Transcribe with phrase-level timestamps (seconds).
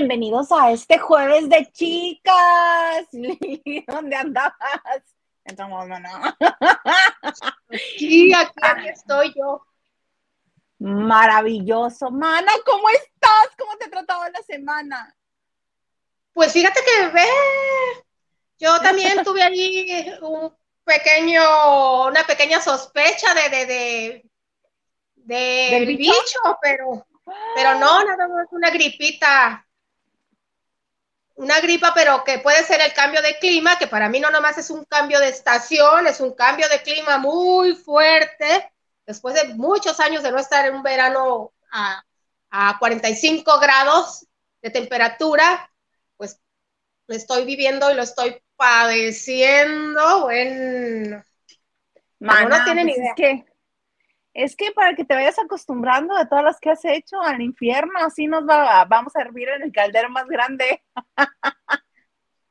[0.00, 3.06] Bienvenidos a este jueves de chicas.
[3.86, 4.54] ¿Dónde andabas?
[5.44, 6.36] Entonces, no, no.
[7.98, 9.62] Sí, aquí, estoy yo.
[10.78, 12.10] Maravilloso.
[12.10, 13.50] Mana, ¿cómo estás?
[13.58, 15.14] ¿Cómo te ha tratado la semana?
[16.32, 17.28] Pues fíjate que ve,
[18.58, 20.50] yo también tuve ahí un
[20.82, 24.24] pequeño, una pequeña sospecha de, de,
[25.16, 26.40] de, del bicho?
[26.62, 27.06] pero,
[27.54, 29.66] pero no, nada más una gripita
[31.40, 34.58] una gripa, pero que puede ser el cambio de clima, que para mí no nomás
[34.58, 38.70] es un cambio de estación, es un cambio de clima muy fuerte,
[39.06, 42.04] después de muchos años de no estar en un verano a,
[42.50, 44.26] a 45 grados
[44.60, 45.72] de temperatura,
[46.18, 46.38] pues
[47.06, 51.24] lo estoy viviendo y lo estoy padeciendo, bueno,
[52.18, 53.10] no tienen pues idea.
[53.12, 53.49] Es que
[54.74, 58.48] para que te vayas acostumbrando de todas las que has hecho al infierno, así nos
[58.48, 60.82] va, vamos a hervir en el caldero más grande.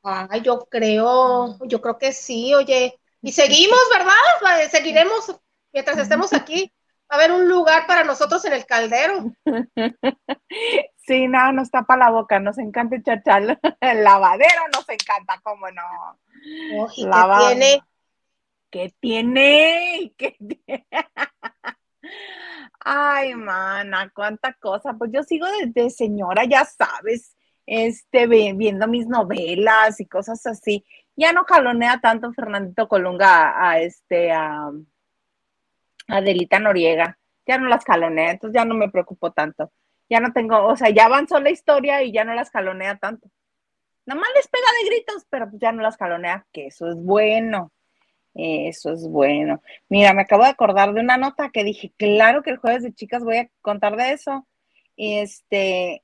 [0.02, 2.98] Ay, yo creo, yo creo que sí, oye.
[3.22, 4.68] Y seguimos, ¿verdad?
[4.70, 5.36] Seguiremos
[5.72, 6.72] mientras estemos aquí.
[7.10, 9.32] Va a haber un lugar para nosotros en el caldero.
[11.10, 13.58] Sí, no, nos tapa la boca, nos encanta echar chal.
[13.80, 15.82] El lavadero nos encanta, ¿cómo no?
[16.94, 17.10] ¿Qué
[17.48, 17.82] tiene?
[18.70, 20.14] ¿Qué tiene?
[20.16, 20.86] ¿Qué tiene?
[22.80, 24.94] Ay, mana, cuánta cosa.
[24.94, 30.84] Pues yo sigo desde señora, ya sabes, este, viendo mis novelas y cosas así.
[31.16, 34.70] Ya no jalonea tanto Fernandito Colunga a, este, a,
[36.08, 37.18] Adelita Noriega.
[37.46, 39.72] Ya no las jalonea, entonces ya no me preocupo tanto.
[40.08, 43.30] Ya no tengo, o sea, ya avanzó la historia y ya no las jalonea tanto.
[44.06, 47.72] Nomás les pega de gritos, pero ya no las jalonea, que eso es bueno.
[48.34, 49.62] Eso es bueno.
[49.88, 52.94] Mira, me acabo de acordar de una nota que dije, claro que el jueves de
[52.94, 54.46] chicas voy a contar de eso.
[54.96, 56.02] Este,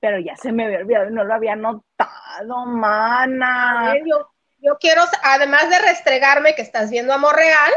[0.00, 3.94] pero ya se me había olvidado, no lo había notado, mana.
[4.06, 7.72] Yo, yo quiero, además de restregarme que estás viendo Amor Real,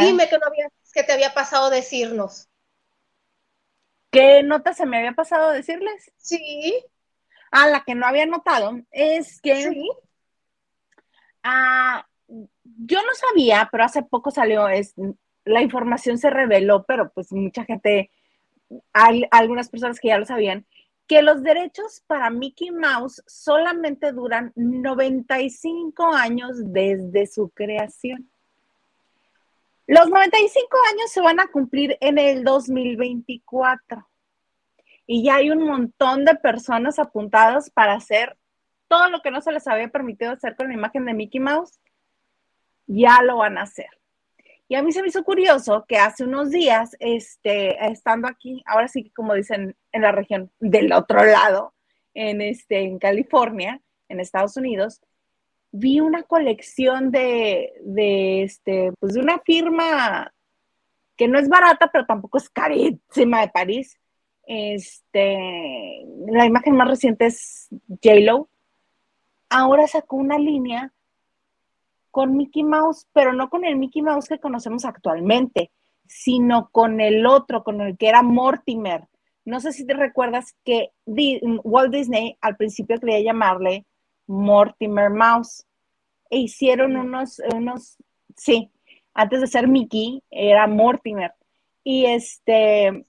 [0.00, 2.48] dime que no había, que te había pasado decirnos.
[4.10, 6.10] ¿Qué nota se me había pasado decirles?
[6.16, 6.82] Sí.
[7.50, 9.90] Ah, la que no había notado es que ¿Sí?
[11.50, 14.94] Ah, yo no sabía, pero hace poco salió, es,
[15.46, 18.10] la información se reveló, pero pues mucha gente,
[18.92, 20.66] hay algunas personas que ya lo sabían,
[21.06, 28.30] que los derechos para Mickey Mouse solamente duran 95 años desde su creación.
[29.86, 34.06] Los 95 años se van a cumplir en el 2024.
[35.06, 38.36] Y ya hay un montón de personas apuntadas para hacer
[38.88, 41.78] todo lo que no se les había permitido hacer con la imagen de Mickey Mouse,
[42.86, 43.90] ya lo van a hacer.
[44.68, 48.88] Y a mí se me hizo curioso que hace unos días, este, estando aquí, ahora
[48.88, 51.74] sí que como dicen en la región del otro lado,
[52.12, 55.00] en, este, California, en Estados Unidos,
[55.70, 60.32] vi una colección de, de, este, pues de una firma
[61.16, 63.98] que no es barata, pero tampoco es carísima de París.
[64.46, 68.48] Este, la imagen más reciente es J-Lo,
[69.48, 70.92] ahora sacó una línea
[72.10, 75.70] con Mickey Mouse, pero no con el Mickey Mouse que conocemos actualmente,
[76.06, 79.06] sino con el otro, con el que era Mortimer.
[79.44, 83.86] No sé si te recuerdas que Walt Disney al principio quería llamarle
[84.26, 85.64] Mortimer Mouse.
[86.30, 87.96] E hicieron unos, unos,
[88.36, 88.70] sí,
[89.14, 91.32] antes de ser Mickey, era Mortimer.
[91.82, 93.06] Y este,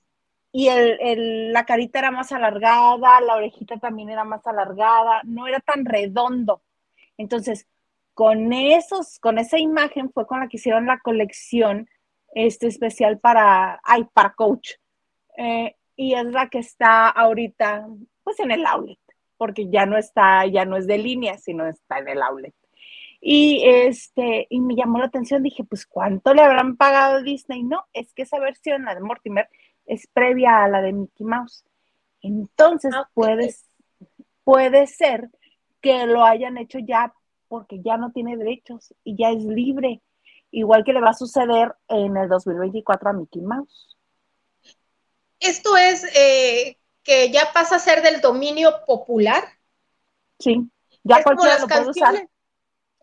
[0.52, 5.60] y el, la carita era más alargada, la orejita también era más alargada, no era
[5.60, 6.62] tan redondo.
[7.18, 7.68] Entonces,
[8.14, 11.88] con esos, con esa imagen fue con la que hicieron la colección
[12.34, 14.72] este especial para, ay, para Coach.
[15.38, 17.88] Eh, y es la que está ahorita,
[18.24, 19.00] pues en el outlet,
[19.38, 22.54] porque ya no está, ya no es de línea, sino está en el outlet.
[23.22, 27.64] Y este, y me llamó la atención, dije, pues, ¿cuánto le habrán pagado Disney?
[27.64, 29.50] No, es que esa versión, la de Mortimer,
[29.90, 31.66] es previa a la de Mickey Mouse.
[32.22, 33.10] Entonces ah,
[34.44, 35.30] puede ser
[35.82, 37.14] que lo hayan hecho ya
[37.48, 40.02] porque ya no tiene derechos y ya es libre,
[40.52, 43.98] igual que le va a suceder en el 2024 a Mickey Mouse.
[45.40, 49.44] Esto es eh, que ya pasa a ser del dominio popular.
[50.38, 50.70] Sí,
[51.04, 52.30] ya cualquiera lo puede usar.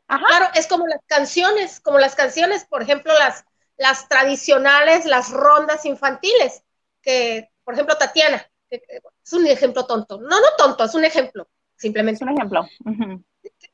[0.07, 3.45] Claro, es como las canciones, como las canciones, por ejemplo, las,
[3.77, 6.63] las tradicionales, las rondas infantiles
[7.07, 10.21] que, por ejemplo, Tatiana, es un ejemplo tonto.
[10.21, 12.25] No, no tonto, es un ejemplo, simplemente.
[12.25, 12.67] un ejemplo.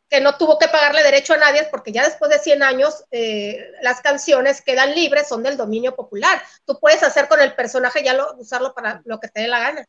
[0.09, 3.73] Que no tuvo que pagarle derecho a nadie porque ya después de 100 años eh,
[3.81, 6.43] las canciones quedan libres, son del dominio popular.
[6.67, 9.61] Tú puedes hacer con el personaje ya lo, usarlo para lo que te dé la
[9.61, 9.87] gana.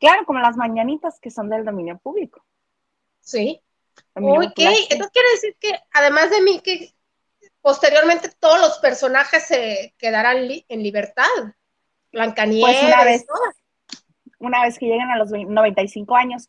[0.00, 2.44] Claro, como las mañanitas que son del dominio público.
[3.20, 3.62] Sí.
[4.14, 6.92] Ok, entonces quiere decir que además de mí, que
[7.60, 11.24] posteriormente todos los personajes se quedarán en libertad.
[12.12, 12.76] Blancanieves.
[12.76, 13.26] Pues una vez,
[14.38, 16.48] una vez que lleguen a los 95 años.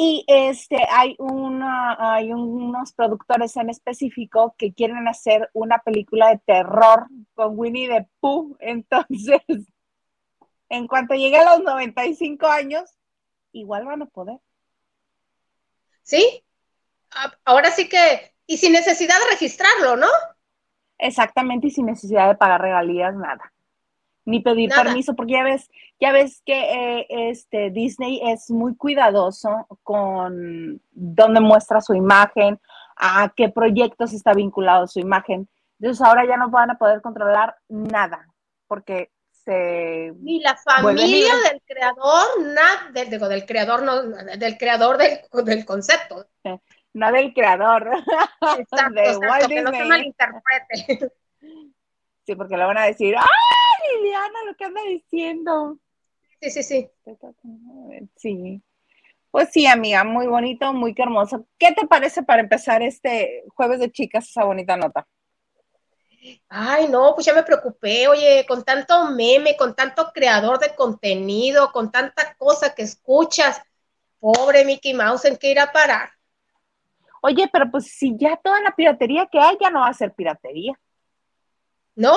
[0.00, 6.38] Y este, hay, una, hay unos productores en específico que quieren hacer una película de
[6.38, 8.56] terror con Winnie the Pooh.
[8.60, 9.42] Entonces,
[10.68, 12.94] en cuanto llegue a los 95 años,
[13.52, 14.38] igual van a poder.
[16.02, 16.44] Sí,
[17.44, 20.08] ahora sí que, y sin necesidad de registrarlo, ¿no?
[20.96, 23.52] Exactamente, y sin necesidad de pagar regalías, nada.
[24.28, 26.52] Ni pedir permiso, porque ya ves, ya ves que
[26.98, 32.60] eh, este Disney es muy cuidadoso con dónde muestra su imagen,
[32.96, 35.48] a qué proyectos está vinculado su imagen.
[35.80, 38.26] Entonces ahora ya no van a poder controlar nada,
[38.66, 39.10] porque
[39.48, 46.26] ni la familia del creador, nada, del, del creador, no, del creador del, del concepto.
[46.92, 47.90] No del creador.
[48.58, 51.12] Exacto, de que no se malinterprete.
[52.26, 53.24] Sí, porque le van a decir, ¡ay,
[53.96, 55.78] Liliana, lo que anda diciendo!
[56.40, 56.90] Sí, sí, sí.
[58.16, 58.62] Sí.
[59.30, 61.46] Pues sí, amiga, muy bonito, muy hermoso.
[61.58, 65.06] ¿Qué te parece para empezar este jueves de chicas, esa bonita nota?
[66.48, 71.70] Ay, no, pues ya me preocupé, oye, con tanto meme, con tanto creador de contenido,
[71.72, 73.62] con tanta cosa que escuchas,
[74.18, 76.10] pobre Mickey Mouse, ¿en qué irá a parar?
[77.22, 80.12] Oye, pero pues si ya toda la piratería que hay ya no va a ser
[80.14, 80.78] piratería.
[81.94, 82.16] ¿No?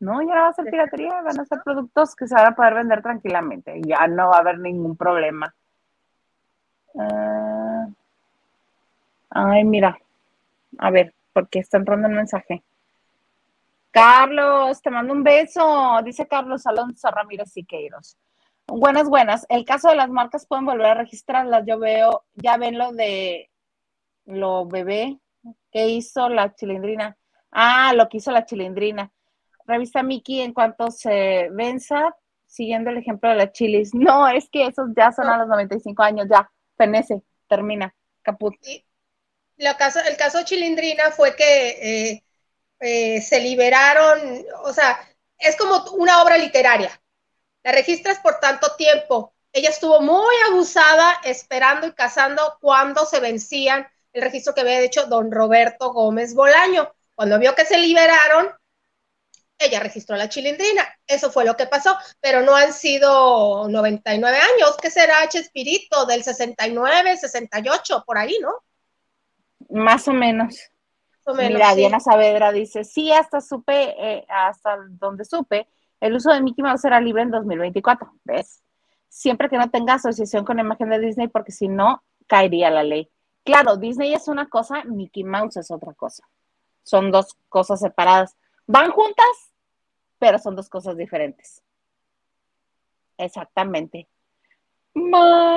[0.00, 2.54] No, ya no va a ser piratería, van a ser productos que se van a
[2.54, 5.52] poder vender tranquilamente, ya no va a haber ningún problema.
[6.98, 7.88] Ah,
[9.30, 9.98] ay, mira,
[10.78, 12.62] a ver, porque está entrando un mensaje.
[13.90, 18.16] Carlos, te mando un beso, dice Carlos Alonso Ramírez Siqueiros.
[18.66, 19.46] Buenas, buenas.
[19.48, 21.64] El caso de las marcas pueden volver a registrarlas.
[21.66, 23.50] Yo veo, ya ven lo de
[24.26, 25.18] lo bebé
[25.72, 27.16] que hizo la chilindrina.
[27.50, 29.10] Ah, lo que hizo la chilindrina.
[29.68, 32.16] Revista Miki en cuanto se venza,
[32.46, 33.94] siguiendo el ejemplo de las chilis.
[33.94, 38.54] No, es que esos ya son a los 95 años, ya, fenece, termina, caput
[39.76, 41.68] caso, el caso Chilindrina fue que
[42.10, 42.24] eh,
[42.80, 44.98] eh, se liberaron, o sea,
[45.38, 47.00] es como una obra literaria.
[47.62, 49.34] La registras por tanto tiempo.
[49.52, 55.06] Ella estuvo muy abusada esperando y cazando cuando se vencían el registro que había hecho
[55.06, 56.92] don Roberto Gómez Bolaño.
[57.14, 58.48] Cuando vio que se liberaron,
[59.58, 60.86] ella registró la chilindrina.
[61.06, 64.76] Eso fue lo que pasó, pero no han sido 99 años.
[64.80, 66.06] ¿Qué será Chespirito?
[66.06, 68.52] Del 69, 68, por ahí, ¿no?
[69.70, 70.70] Más o menos.
[71.36, 75.68] Mira, Diana Saavedra dice, sí, hasta supe, eh, hasta donde supe,
[76.00, 78.62] el uso de Mickey Mouse será libre en 2024, ¿ves?
[79.08, 82.82] Siempre que no tenga asociación con la imagen de Disney, porque si no, caería la
[82.82, 83.10] ley.
[83.44, 86.26] Claro, Disney es una cosa, Mickey Mouse es otra cosa.
[86.82, 88.36] Son dos cosas separadas.
[88.66, 89.47] Van juntas,
[90.18, 91.62] pero son dos cosas diferentes.
[93.16, 94.08] Exactamente.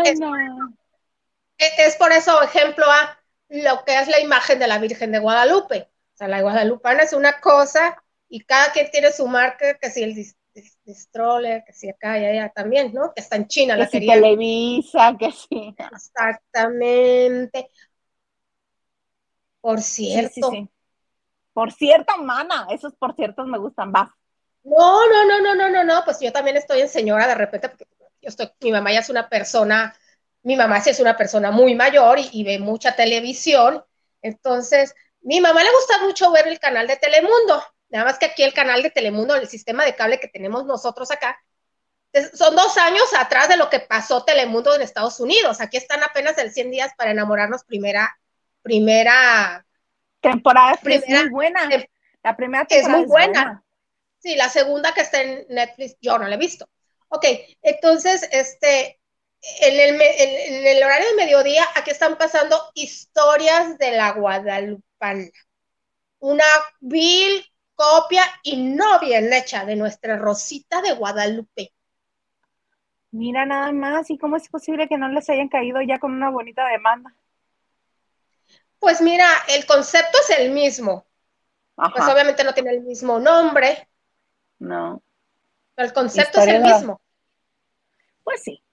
[0.03, 0.19] Es,
[1.77, 3.17] es, por eso, ejemplo A,
[3.49, 5.89] lo que es la imagen de la Virgen de Guadalupe.
[6.13, 10.03] O sea, la guadalupana es una cosa y cada quien tiene su marca, que si
[10.03, 10.15] el
[10.87, 13.13] Stroller, que si acá y allá también, ¿no?
[13.13, 15.75] Que está en China, que la si Televisa, que sí.
[15.93, 17.69] Exactamente.
[19.59, 20.51] Por cierto.
[21.53, 24.15] por cierto, mana, esos por cierto me gustan, va.
[24.63, 27.69] No, no, no, no, no, no, no, pues yo también estoy en señora de repente,
[27.69, 27.85] porque
[28.21, 29.95] yo estoy, mi mamá ya es una persona
[30.43, 33.83] mi mamá sí es una persona muy mayor y, ve mucha televisión,
[34.21, 38.43] entonces mi mamá le gusta mucho ver el canal de Telemundo, nada más que aquí
[38.43, 41.39] el canal de Telemundo, el sistema de cable que tenemos nosotros acá,
[42.33, 45.61] son dos años atrás de lo que pasó Telemundo en Estados Unidos.
[45.61, 48.19] Aquí están apenas el 100 días para enamorarnos primera,
[48.61, 49.65] primera
[50.19, 50.75] temporada.
[50.83, 51.69] Primera, es muy buena.
[52.21, 53.63] La primera temporada es muy buena.
[54.21, 56.69] Sí, la segunda que está en Netflix, yo no la he visto.
[57.09, 57.25] Ok,
[57.63, 59.01] entonces, este,
[59.41, 59.99] en
[60.67, 65.27] el, horario de mediodía, aquí están pasando historias de la Guadalupana.
[66.19, 66.45] Una
[66.79, 71.73] vil copia y no bien hecha de nuestra Rosita de Guadalupe.
[73.09, 76.29] Mira nada más, ¿y cómo es posible que no les hayan caído ya con una
[76.29, 77.13] bonita demanda?
[78.77, 81.07] Pues mira, el concepto es el mismo.
[81.75, 83.89] Pues obviamente no tiene el mismo nombre.
[84.61, 85.01] No.
[85.73, 87.01] Pero el concepto es el mismo.
[88.23, 88.63] Pues sí.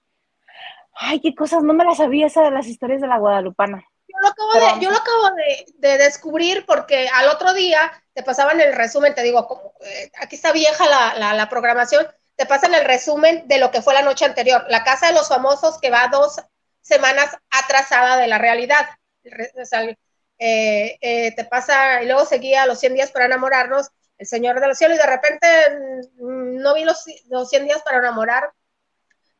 [0.93, 3.83] Ay, qué cosas, no me las sabía esa de las historias de la Guadalupana.
[4.07, 5.31] Yo lo acabo, de, yo lo acabo
[5.77, 10.35] de, descubrir porque al otro día te pasaban el resumen, te digo, como, eh, aquí
[10.35, 12.05] está vieja la, programación,
[12.35, 14.65] te pasan el resumen de lo que fue la noche anterior.
[14.69, 16.39] La casa de los famosos que va dos
[16.81, 18.87] semanas atrasada de la realidad.
[19.23, 23.89] Eh, eh, te pasa, y luego seguía los 100 días para enamorarnos,
[24.19, 25.47] el Señor del Cielo, y de repente
[26.19, 28.51] mm, no vi los, los 100 días para enamorar,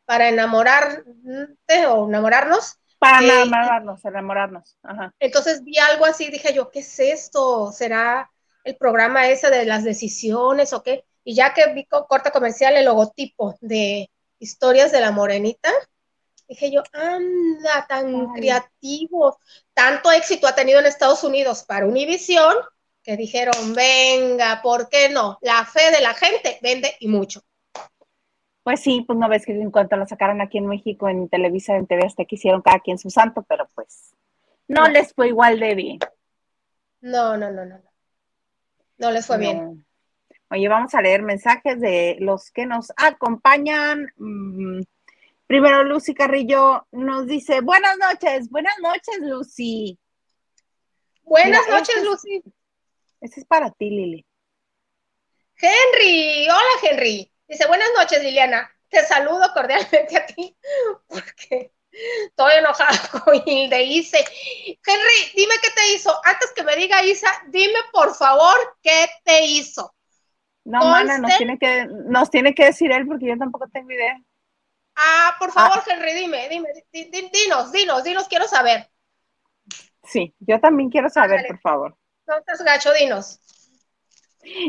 [0.05, 2.79] para enamorarte o enamorarnos.
[2.97, 4.77] Para eh, enamorarnos, enamorarnos.
[5.19, 7.71] Entonces vi algo así, dije yo, ¿qué es esto?
[7.71, 8.31] ¿Será
[8.63, 11.05] el programa ese de las decisiones o qué?
[11.23, 14.09] Y ya que vi corta comercial el logotipo de
[14.39, 15.71] historias de la morenita,
[16.47, 19.37] dije yo, anda, tan creativo,
[19.73, 22.55] tanto éxito ha tenido en Estados Unidos para Univision,
[23.09, 25.39] que dijeron, venga, ¿por qué no?
[25.41, 27.41] La fe de la gente vende y mucho.
[28.61, 31.75] Pues sí, pues no ves que en cuanto lo sacaron aquí en México en Televisa,
[31.75, 34.13] en TV hasta que hicieron cada quien su santo, pero pues
[34.67, 35.97] no, les fue igual de bien.
[37.01, 37.77] No, no, no, no.
[37.77, 37.83] No,
[38.99, 39.83] no les fue bien.
[40.51, 44.13] Oye, vamos a leer mensajes de los que nos acompañan.
[44.17, 44.81] Mm,
[45.47, 49.97] primero, Lucy Carrillo nos dice, buenas noches, buenas noches, Lucy.
[51.23, 52.43] Buenas noches, este Lucy.
[53.21, 54.25] Este es para ti, Lili.
[55.55, 57.31] Henry, hola Henry.
[57.47, 58.69] Dice, buenas noches, Liliana.
[58.87, 60.55] Te saludo cordialmente a ti
[61.07, 66.19] porque estoy enojada con Hilde dice, Henry, dime qué te hizo.
[66.23, 69.93] Antes que me diga Isa, dime por favor qué te hizo.
[70.65, 74.19] No, mana, nos tiene, que, nos tiene que decir él porque yo tampoco tengo idea.
[74.95, 75.83] Ah, por favor, ah.
[75.87, 78.89] Henry, dime, dime, dinos, dinos, dinos, quiero saber.
[80.03, 81.97] Sí, yo también quiero saber, por favor.
[82.37, 83.39] Estás gacho, dinos.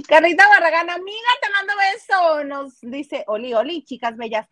[0.08, 2.44] Carlita Barragán, amiga, te mando beso.
[2.44, 4.46] Nos dice, Oli, Oli, chicas bellas.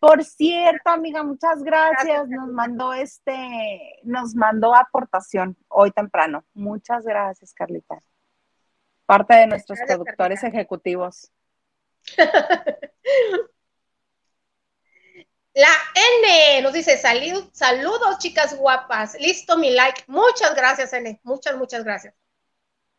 [0.00, 2.28] Por cierto, amiga, muchas gracias.
[2.28, 6.44] Nos mandó este, nos mandó aportación hoy temprano.
[6.54, 7.98] Muchas gracias, Carlita
[9.08, 11.32] parte de nuestros productores ejecutivos.
[15.54, 15.70] La
[16.22, 20.04] N nos dice, saludos chicas guapas, listo mi like.
[20.08, 22.14] Muchas gracias N, muchas, muchas gracias.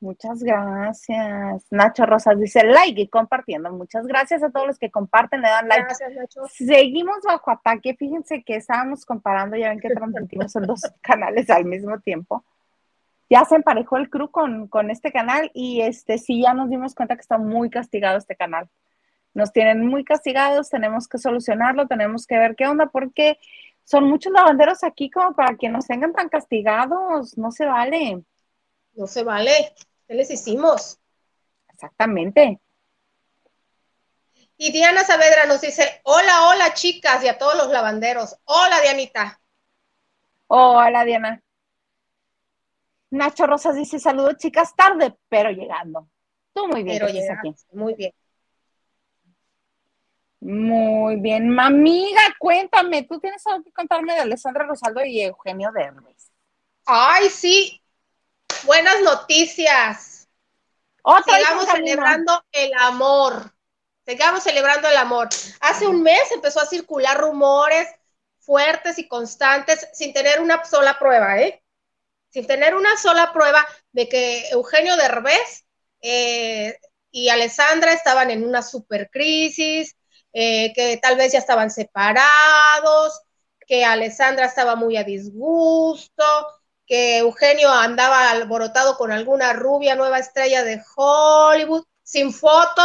[0.02, 1.66] Muchas gracias.
[1.72, 3.72] Nacho Rosas dice like y compartiendo.
[3.72, 5.84] Muchas gracias a todos los que comparten, le dan like.
[5.84, 6.42] Gracias, Nacho.
[6.52, 7.96] Seguimos bajo ataque.
[7.96, 12.44] Fíjense que estábamos comparando, ya ven que transmitimos en dos canales al mismo tiempo
[13.30, 17.16] ya se emparejó el crew con, este canal y este sí ya nos dimos cuenta
[17.16, 18.68] que está muy castigado este canal.
[19.34, 23.38] Nos tienen muy castigados, tenemos que solucionarlo, tenemos que ver qué onda, porque
[23.84, 28.24] son muchos lavanderos aquí como para que nos tengan tan castigados, no se vale.
[29.00, 29.74] No se vale,
[30.10, 31.00] ¿qué les hicimos?
[31.70, 32.60] Exactamente.
[34.58, 38.36] Y Diana Saavedra nos dice, hola, hola chicas y a todos los lavanderos.
[38.44, 39.40] Hola Dianita.
[40.48, 41.42] Hola Diana.
[43.12, 46.10] Nacho Rosas dice, saludos chicas, tarde, pero llegando.
[46.52, 47.00] Tú muy bien.
[47.00, 47.56] Pero aquí.
[47.72, 48.14] muy bien.
[50.42, 51.48] Muy bien.
[51.48, 56.34] Mamiga, cuéntame, tú tienes algo que contarme de Alessandra Rosaldo y Eugenio Derbez.
[56.86, 57.82] Ay, sí.
[58.64, 60.28] Buenas noticias.
[61.02, 63.54] Otra Sigamos celebrando el amor.
[64.06, 65.30] Sigamos celebrando el amor.
[65.62, 67.88] Hace un mes empezó a circular rumores
[68.40, 71.64] fuertes y constantes sin tener una sola prueba, ¿eh?
[72.30, 75.66] sin tener una sola prueba de que Eugenio Derbez
[76.02, 76.80] eh,
[77.12, 79.96] y Alessandra estaban en una super crisis,
[80.34, 83.22] eh, que tal vez ya estaban separados,
[83.68, 86.24] que Alessandra estaba muy a disgusto,
[86.90, 92.82] que Eugenio andaba alborotado con alguna rubia nueva estrella de Hollywood, sin foto,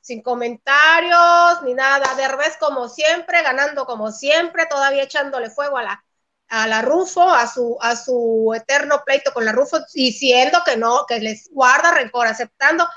[0.00, 2.14] sin comentarios, ni nada.
[2.16, 6.04] Derbez como siempre, ganando como siempre, todavía echándole fuego a la,
[6.48, 11.04] a la Rufo, a su, a su eterno pleito con la Rufo, diciendo que no,
[11.06, 12.88] que les guarda rencor, aceptando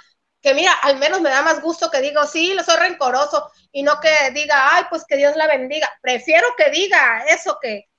[0.42, 3.84] que mira, al menos me da más gusto que diga, sí, lo soy rencoroso, y
[3.84, 5.90] no que diga, ay, pues que Dios la bendiga.
[6.02, 7.90] Prefiero que diga eso que,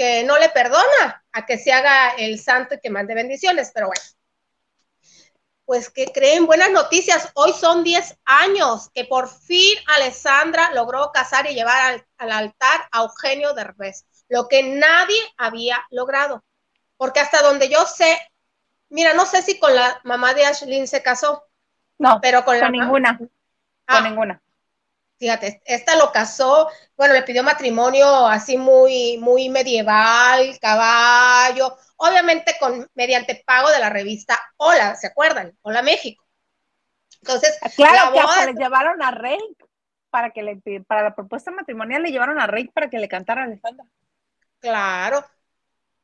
[0.00, 3.88] que no le perdona, a que se haga el santo y que mande bendiciones, pero
[3.88, 4.00] bueno.
[5.66, 7.30] Pues que creen buenas noticias.
[7.34, 12.88] Hoy son 10 años que por fin Alessandra logró casar y llevar al, al altar
[12.90, 16.44] a Eugenio Derbez lo que nadie había logrado.
[16.96, 18.18] Porque hasta donde yo sé,
[18.88, 21.44] mira, no sé si con la mamá de Ashlyn se casó.
[21.98, 23.18] No, pero con, la ninguna.
[23.18, 23.28] con
[23.86, 24.00] ah.
[24.00, 24.42] ninguna.
[25.20, 32.88] Fíjate, esta lo casó, bueno, le pidió matrimonio así muy, muy medieval, caballo, obviamente con
[32.94, 35.54] mediante pago de la revista Hola, ¿se acuerdan?
[35.60, 36.24] Hola México.
[37.20, 39.38] Entonces, ah, claro, que hasta le llevaron a Rey
[40.08, 43.42] para que le para la propuesta matrimonial le llevaron a Rey para que le cantara
[43.42, 43.84] a Alejandra.
[44.58, 45.22] Claro.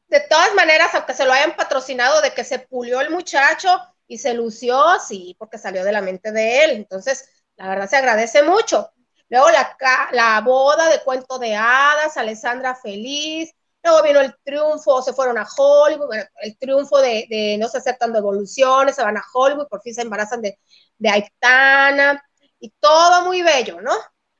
[0.08, 4.18] De todas maneras, aunque se lo hayan patrocinado de que se pulió el muchacho y
[4.18, 6.70] se lució, sí, porque salió de la mente de él.
[6.72, 8.92] Entonces, la verdad se agradece mucho.
[9.28, 9.76] Luego la,
[10.12, 13.52] la boda de cuento de hadas, Alessandra feliz,
[13.82, 18.96] luego vino el triunfo, se fueron a Hollywood, el triunfo de, no se aceptan devoluciones,
[18.96, 20.58] se van a Hollywood, por fin se embarazan de,
[20.98, 22.22] de Aitana,
[22.58, 23.92] y todo muy bello, ¿no?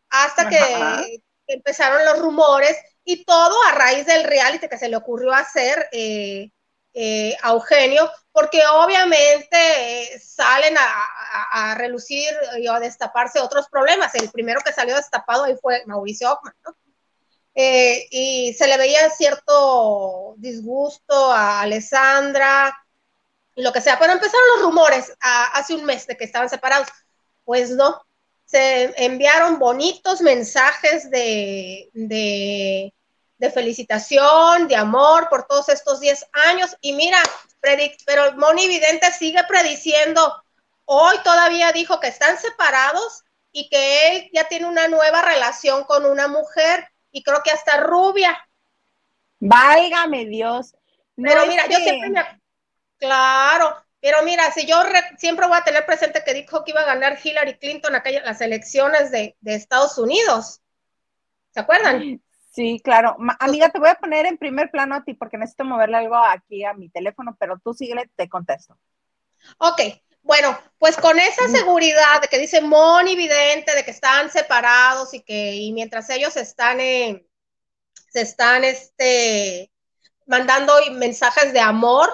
[0.09, 5.33] Hasta que empezaron los rumores y todo a raíz del reality que se le ocurrió
[5.33, 6.51] hacer eh,
[6.99, 14.15] eh, a Eugenio, porque obviamente salen a, relucir y a destaparse otros problemas.
[14.15, 16.75] El primero que salió destapado ahí fue Mauricio Ockman, ¿no?
[17.55, 22.75] Eh, y se le veía cierto disgusto a Alessandra
[23.55, 26.89] y lo que sea, pero empezaron los rumores hace un mes de que estaban separados.
[27.45, 28.07] Pues no,
[28.47, 32.95] se enviaron bonitos mensajes de, de,
[33.51, 36.77] felicitación, de amor por todos estos 10 años.
[36.81, 37.19] Y mira,
[38.07, 40.43] pero Moni Vidente sigue prediciendo,
[40.85, 46.05] hoy todavía dijo que están separados y que él ya tiene una nueva relación con
[46.05, 48.37] una mujer y creo que hasta rubia.
[49.39, 50.75] Válgame Dios.
[51.17, 52.41] pero mira, yo siempre me...
[52.99, 54.77] Claro, pero mira, si yo
[55.19, 58.41] siempre voy a tener presente que dijo que iba a ganar Hillary Clinton aquellas las
[58.41, 60.61] elecciones de, Estados Unidos.
[61.51, 62.23] ¿Se acuerdan?
[62.57, 63.19] Sí, claro.
[63.39, 66.65] amiga, te voy a poner en primer plano a ti porque necesito moverle algo aquí
[66.65, 68.79] a mi teléfono, pero tú síguele, te contesto.
[69.59, 69.83] Ok,
[70.23, 75.23] bueno, pues con esa seguridad de que dice Moni Vidente, de que están separados y
[75.23, 77.29] que y mientras ellos están en,
[78.09, 79.71] se están este,
[80.25, 82.09] mandando mensajes de amor,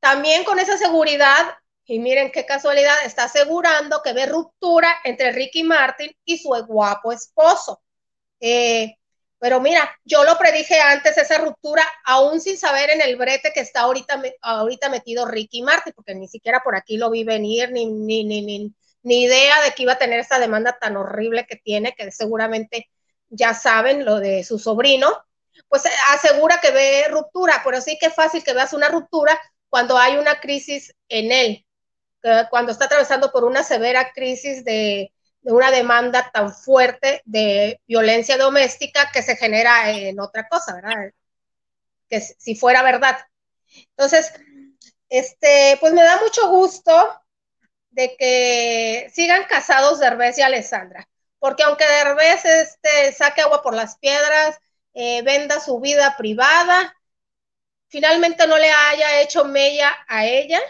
[0.00, 5.62] también con esa seguridad, y miren qué casualidad, está asegurando que ve ruptura entre Ricky
[5.62, 7.80] Martin y su guapo esposo.
[8.38, 8.98] Eh,
[9.38, 13.60] pero mira, yo lo predije antes esa ruptura, aún sin saber en el brete que
[13.60, 17.86] está ahorita, ahorita metido Ricky Martin, porque ni siquiera por aquí lo vi venir, ni,
[17.86, 21.56] ni, ni, ni, ni idea de que iba a tener esta demanda tan horrible que
[21.56, 22.90] tiene, que seguramente
[23.28, 25.24] ya saben lo de su sobrino,
[25.68, 30.16] pues asegura que ve ruptura, pero sí que fácil que veas una ruptura cuando hay
[30.16, 31.66] una crisis en él,
[32.50, 39.10] cuando está atravesando por una severa crisis de, una demanda tan fuerte de violencia doméstica
[39.12, 41.12] que se genera en otra cosa, ¿verdad?
[42.08, 43.18] Que si fuera verdad.
[43.90, 44.32] Entonces,
[45.08, 47.20] este, pues me da mucho gusto
[47.90, 53.98] de que sigan casados Derbez y Alessandra, porque aunque Derbez este, saque agua por las
[53.98, 54.58] piedras,
[54.94, 56.94] eh, venda su vida privada,
[57.88, 60.60] finalmente no le haya hecho mella a ella,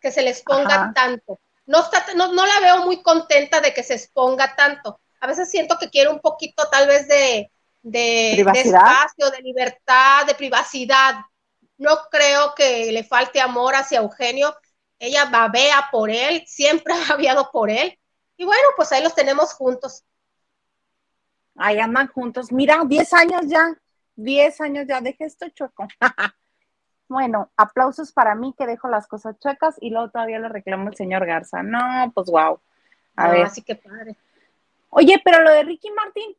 [0.00, 1.40] que se le exponga tanto.
[1.66, 5.00] No, está, no, la veo muy contenta de que se exponga tanto.
[5.20, 7.50] A veces siento que quiere un poquito tal vez de,
[7.82, 11.16] de, espacio, de libertad, de privacidad.
[11.78, 14.56] No creo que le falte amor hacia Eugenio.
[14.98, 17.98] Ella babea por él, siempre ha babeado por él.
[18.36, 20.04] Y bueno, pues ahí los tenemos juntos.
[21.56, 22.52] Ahí andan juntos.
[22.52, 23.74] Mira, 10 años ya.
[24.14, 25.88] 10 años ya, dejé esto chueco.
[27.08, 30.96] bueno, aplausos para mí que dejo las cosas chuecas y luego todavía le reclamo el
[30.96, 31.62] señor Garza.
[31.62, 32.60] No, pues wow.
[33.16, 33.46] A ver.
[33.46, 34.16] Así que padre.
[34.90, 36.36] Oye, pero lo de Ricky Martín,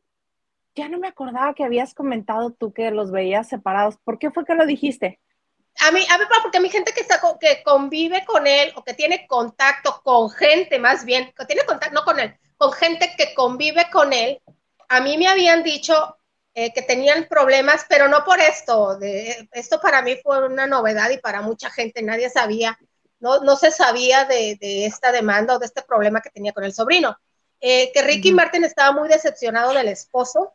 [0.74, 3.96] ya no me acordaba que habías comentado tú que los veías separados.
[3.98, 5.20] ¿Por qué fue que lo dijiste?
[5.80, 8.82] A mí, a mí, porque a mi gente que está que convive con él o
[8.82, 13.12] que tiene contacto con gente más bien, que tiene contacto no con él, con gente
[13.16, 14.40] que convive con él,
[14.88, 16.16] a mí me habían dicho
[16.60, 18.98] eh, que tenían problemas, pero no por esto.
[18.98, 22.76] De, esto para mí fue una novedad y para mucha gente nadie sabía,
[23.20, 26.72] no, no se sabía de, esta demanda o de este problema que tenía con el
[26.72, 27.16] sobrino.
[27.60, 30.54] Eh, que Ricky Martin estaba muy decepcionado del esposo.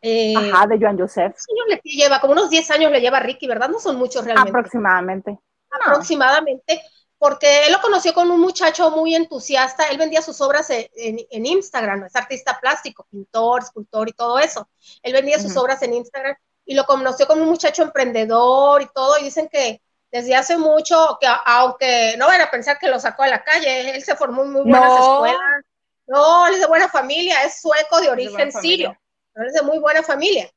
[0.00, 1.36] Eh, Ajá, de Joan Joseph.
[1.68, 3.68] Le lleva, como unos 10 años le lleva a Ricky, ¿verdad?
[3.68, 4.48] No son muchos realmente.
[4.48, 5.38] Aproximadamente.
[5.70, 6.82] Aproximadamente
[7.20, 12.04] porque él lo conoció con un muchacho muy entusiasta, él vendía sus obras en, Instagram,
[12.04, 14.70] es artista plástico, pintor, escultor y todo eso.
[15.02, 19.18] Él vendía sus obras en Instagram y lo conoció como un muchacho emprendedor y todo,
[19.18, 23.24] y dicen que desde hace mucho, que aunque no van a pensar que lo sacó
[23.24, 25.62] a la calle, él se formó en muy buenas escuelas.
[26.06, 28.96] No, él es de buena familia, es sueco de origen sirio,
[29.34, 30.50] pero es de muy buena familia.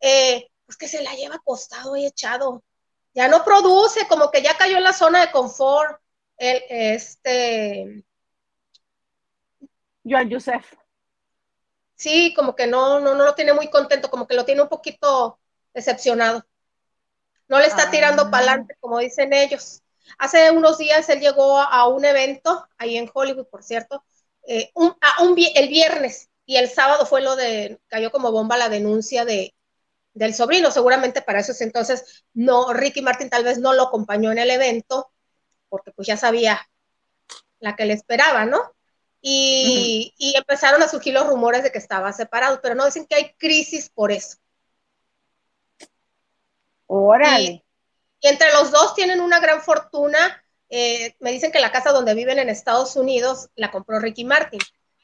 [0.00, 2.62] Eh, pues que se la lleva acostado y echado.
[3.12, 6.00] Ya no produce, como que ya cayó en la zona de confort
[6.36, 8.04] el, este...
[10.04, 10.66] Joan Joseph.
[11.94, 14.68] Sí, como que no, no, no lo tiene muy contento, como que lo tiene un
[14.68, 15.40] poquito
[15.74, 16.46] decepcionado.
[17.48, 17.90] No le está ah.
[17.90, 19.82] tirando para adelante, como dicen ellos.
[20.18, 24.04] Hace unos días él llegó a un evento, ahí en Hollywood, por cierto,
[24.46, 24.94] eh, un,
[25.54, 29.54] el viernes, y el sábado fue lo de, cayó como bomba la denuncia de,
[30.14, 34.38] del sobrino, seguramente para eso entonces no, Ricky Martin tal vez no lo acompañó en
[34.38, 35.10] el evento,
[35.68, 36.60] porque pues ya sabía
[37.60, 38.76] la que le esperaba, ¿no?
[39.28, 43.34] y, empezaron a surgir los rumores de que estaban separados, pero no dicen que hay
[43.34, 44.36] crisis por eso.
[46.86, 47.64] Órale.
[48.20, 50.42] Y, entre los dos tienen una gran fortuna.
[50.68, 54.60] Eh, me dicen que la casa donde viven en Estados Unidos la compró Ricky Martin.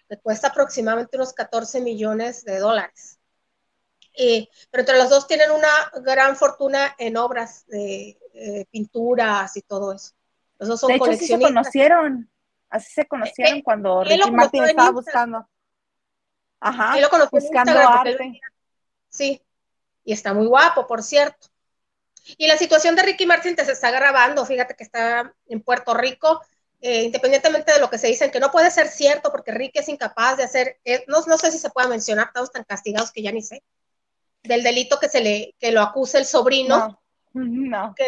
[0.09, 3.19] Le cuesta aproximadamente unos 14 millones de dólares.
[4.15, 9.93] pero entre los dos tienen una gran fortuna en obras de eh, pinturas y todo
[9.93, 10.13] eso.
[10.63, 12.31] Son de hecho, sí se conocieron.
[12.69, 15.49] Así se conocieron eh, cuando Ricky Martin estaba buscando.
[16.61, 16.99] Ajá.
[17.01, 18.41] lo conoció buscando arte.
[19.09, 19.43] sí.
[20.05, 21.49] Y está muy guapo, por cierto.
[22.37, 25.95] Y la situación de Ricky Martin te se está grabando, fíjate que está en Puerto
[25.95, 26.41] Rico,
[26.81, 29.89] eh, independientemente de lo que se dicen, que no puede ser cierto porque Ricky es
[29.89, 33.23] incapaz de hacer, eh, no, no, sé si se puede mencionar, estamos tan castigados que
[33.23, 33.63] ya ni sé,
[34.43, 37.01] del delito que se le, que lo acusa el sobrino.
[37.33, 37.95] No.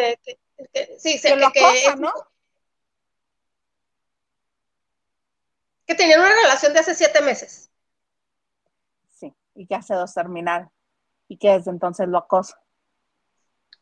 [0.72, 2.12] Que, sí, que, lo acosa, ¿no?
[5.86, 7.70] Que tenían una relación de hace siete meses.
[9.10, 10.68] Sí, y que hace dos terminar
[11.28, 12.60] y que desde entonces lo acosa.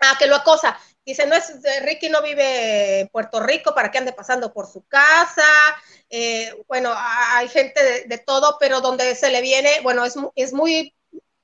[0.00, 0.76] Ah, que lo acosa.
[1.04, 4.84] Dice, no es, Ricky no vive en Puerto Rico para que ande pasando por su
[4.86, 5.46] casa.
[6.10, 10.94] Eh, bueno, hay gente de, todo, pero donde se le viene, bueno, es, es muy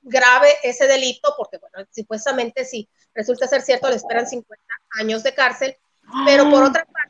[0.01, 4.63] grave ese delito, porque, bueno, supuestamente si resulta ser cierto, le esperan 50
[4.99, 5.77] años de cárcel,
[6.25, 6.67] pero por ah.
[6.67, 7.08] otra parte,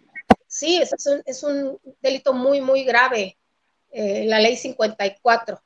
[0.50, 3.38] sí, es un, es un delito muy, muy grave,
[3.92, 5.64] eh, la ley 54,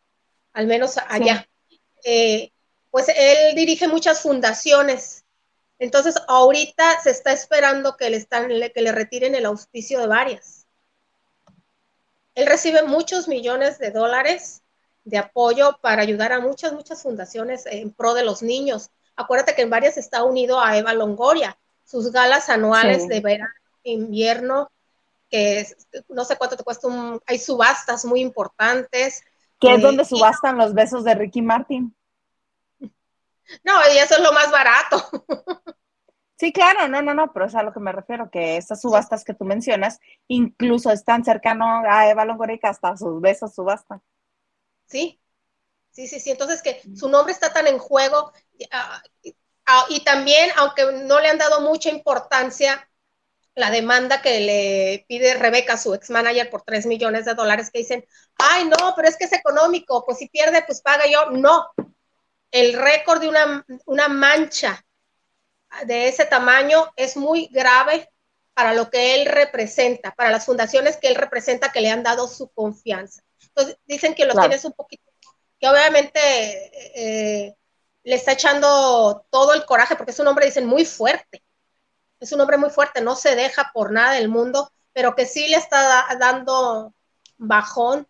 [0.54, 1.48] al menos allá.
[2.06, 2.52] Eh,
[2.92, 5.24] pues él dirige muchas fundaciones
[5.84, 10.66] entonces, ahorita se está esperando que le, están, que le retiren el auspicio de varias.
[12.36, 14.62] Él recibe muchos millones de dólares
[15.04, 18.92] de apoyo para ayudar a muchas, muchas fundaciones en pro de los niños.
[19.18, 24.72] Acuérdate que en varias está unido a Eva Longoria, sus galas anuales de verano, invierno,
[25.30, 25.68] que
[26.10, 26.88] no sé cuánto te cuesta,
[27.26, 29.24] hay subastas muy importantes.
[29.60, 31.96] Que es donde eh, subastan los besos de Ricky Martin.
[33.64, 35.04] No, y eso es lo más barato.
[36.44, 39.24] Sí, claro, no, no, no, pero es a lo que me refiero, que esas subastas
[39.24, 44.02] que tú mencionas incluso están cercano a Eva Longoria hasta sus besos subastan.
[44.88, 45.22] Sí,
[45.92, 46.32] sí, sí, sí.
[46.32, 48.34] Entonces que su nombre está tan en juego
[48.72, 49.02] ah,
[49.68, 52.90] ah, y también, aunque no le han dado mucha importancia,
[53.56, 57.80] la demanda que le pide Rebeca, su ex manager, por 3 millones de dólares, que
[57.80, 58.06] dicen,
[58.38, 61.30] ay, no, pero es que es económico, pues si pierde, pues paga yo.
[61.32, 61.68] No,
[62.52, 64.84] el récord de una, una mancha
[65.86, 68.10] de ese tamaño es muy grave
[68.54, 72.28] para lo que él representa, para las fundaciones que él representa que le han dado
[72.28, 73.24] su confianza.
[73.40, 75.12] Entonces, dicen que lo tienes un poquito,
[75.60, 76.20] que obviamente
[76.96, 77.56] eh,
[78.04, 81.43] le está echando todo el coraje, porque es un hombre, dicen, muy fuerte.
[82.24, 85.50] Es un hombre muy fuerte, no se deja por nada del mundo, pero que sí
[85.50, 86.94] le está dando
[87.38, 88.08] bajón,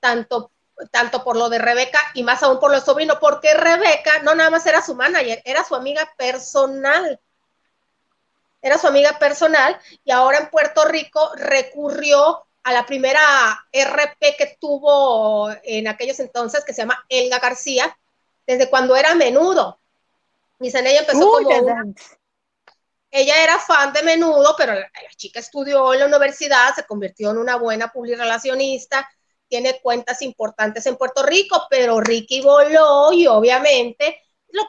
[0.00, 0.50] tanto
[0.90, 4.48] tanto por lo de Rebeca y más aún por los sobrinos, porque Rebeca no nada
[4.48, 7.20] más era su manager, era su amiga personal.
[8.62, 13.20] Era su amiga personal y ahora en Puerto Rico recurrió a la primera
[13.70, 17.94] RP que tuvo en aquellos entonces, que se llama Elga García,
[18.46, 19.78] desde cuando era menudo.
[20.58, 21.84] Dicen, ella empezó como
[23.12, 27.38] ella era fan de menudo, pero la, chica estudió en la universidad, se convirtió en
[27.38, 29.08] una buena publirelacionista,
[29.46, 34.66] tiene cuentas importantes en Puerto Rico, pero Ricky voló y obviamente lo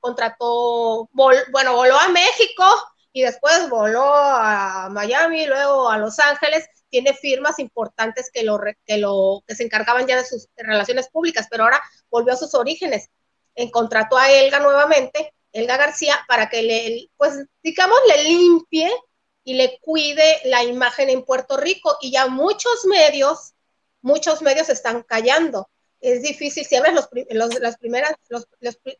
[0.00, 2.64] contrató, bueno, voló a México
[3.12, 8.98] y después voló a Miami, luego a Los Ángeles, tiene firmas importantes que lo, que
[8.98, 13.08] lo que se encargaban ya de sus relaciones públicas, pero ahora volvió a sus orígenes.
[13.56, 18.90] En contrató a Elga nuevamente, Elga García, para que le, pues, digamos, le limpie
[19.44, 21.96] y le cuide la imagen en Puerto Rico.
[22.00, 23.54] Y ya muchos medios
[24.02, 25.68] muchos medios están callando.
[26.00, 28.46] Es difícil, si abres los, los, las primeras, los,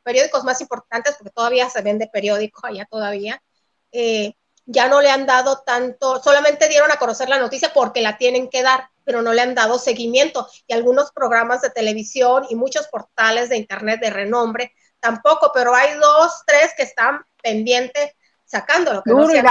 [0.02, 3.42] periódicos más importantes, porque todavía se vende periódico allá todavía,
[3.92, 4.34] eh,
[4.66, 8.50] ya no le han dado tanto, solamente dieron a conocer la noticia porque la tienen
[8.50, 10.46] que dar, pero no le han dado seguimiento.
[10.66, 15.94] Y algunos programas de televisión y muchos portales de internet de renombre tampoco, pero hay
[15.94, 18.12] dos, tres que están pendientes
[18.44, 19.02] sacándolo.
[19.02, 19.42] Que no se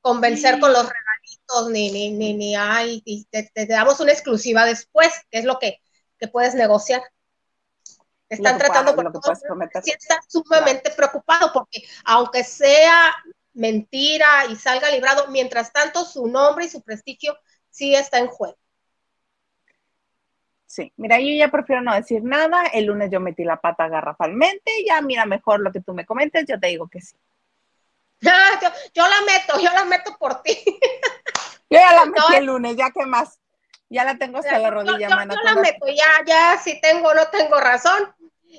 [0.00, 0.88] convencer con los
[1.70, 5.80] ni, ni, ni, ni hay, y te, damos una exclusiva después, que es lo que,
[6.32, 7.02] puedes negociar.
[8.28, 9.34] Están tratando por todo.
[9.82, 13.12] Sí está sumamente preocupado porque aunque sea
[13.54, 17.36] mentira y salga librado, mientras tanto su nombre y su prestigio
[17.70, 18.58] sí está en juego.
[20.70, 22.62] Sí, mira, yo ya prefiero no decir nada.
[22.72, 24.70] El lunes yo metí la pata garrafalmente.
[24.86, 27.16] Ya mira mejor lo que tú me comentes, yo te digo que sí.
[28.24, 28.60] Ah,
[28.94, 30.56] yo, la meto, yo la meto por ti.
[31.70, 33.40] Yo ya la metí el lunes, ya que más.
[33.88, 35.34] Ya la tengo hasta la rodilla, yo, mana.
[35.34, 38.14] Yo la meto, ya, ya, si tengo o no tengo razón.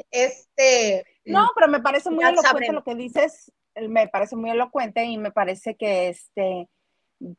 [0.09, 1.05] Este.
[1.23, 5.31] No, pero me parece muy elocuente lo que dices, me parece muy elocuente y me
[5.31, 6.67] parece que este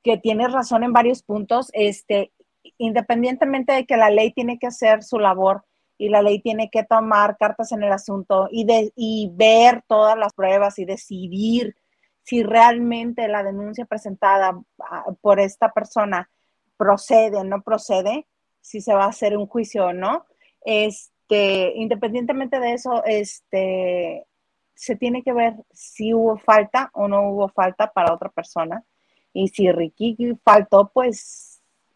[0.02, 2.32] que tienes razón en varios puntos, este,
[2.78, 5.64] independientemente de que la ley tiene que hacer su labor
[5.98, 10.18] y la ley tiene que tomar cartas en el asunto y, de, y ver todas
[10.18, 11.76] las pruebas y decidir
[12.22, 16.30] si realmente la denuncia presentada ah, por esta persona
[16.76, 18.26] procede o no procede,
[18.60, 20.26] si se va a hacer un juicio o no.
[20.64, 24.26] Este, independientemente de eso, este,
[24.74, 28.84] se tiene que ver si hubo falta o no hubo falta para otra persona.
[29.32, 31.51] Y si Ricky faltó, pues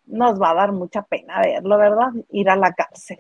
[0.07, 2.09] nos va a dar mucha pena verlo, ¿verdad?
[2.31, 3.19] Ir a la cárcel.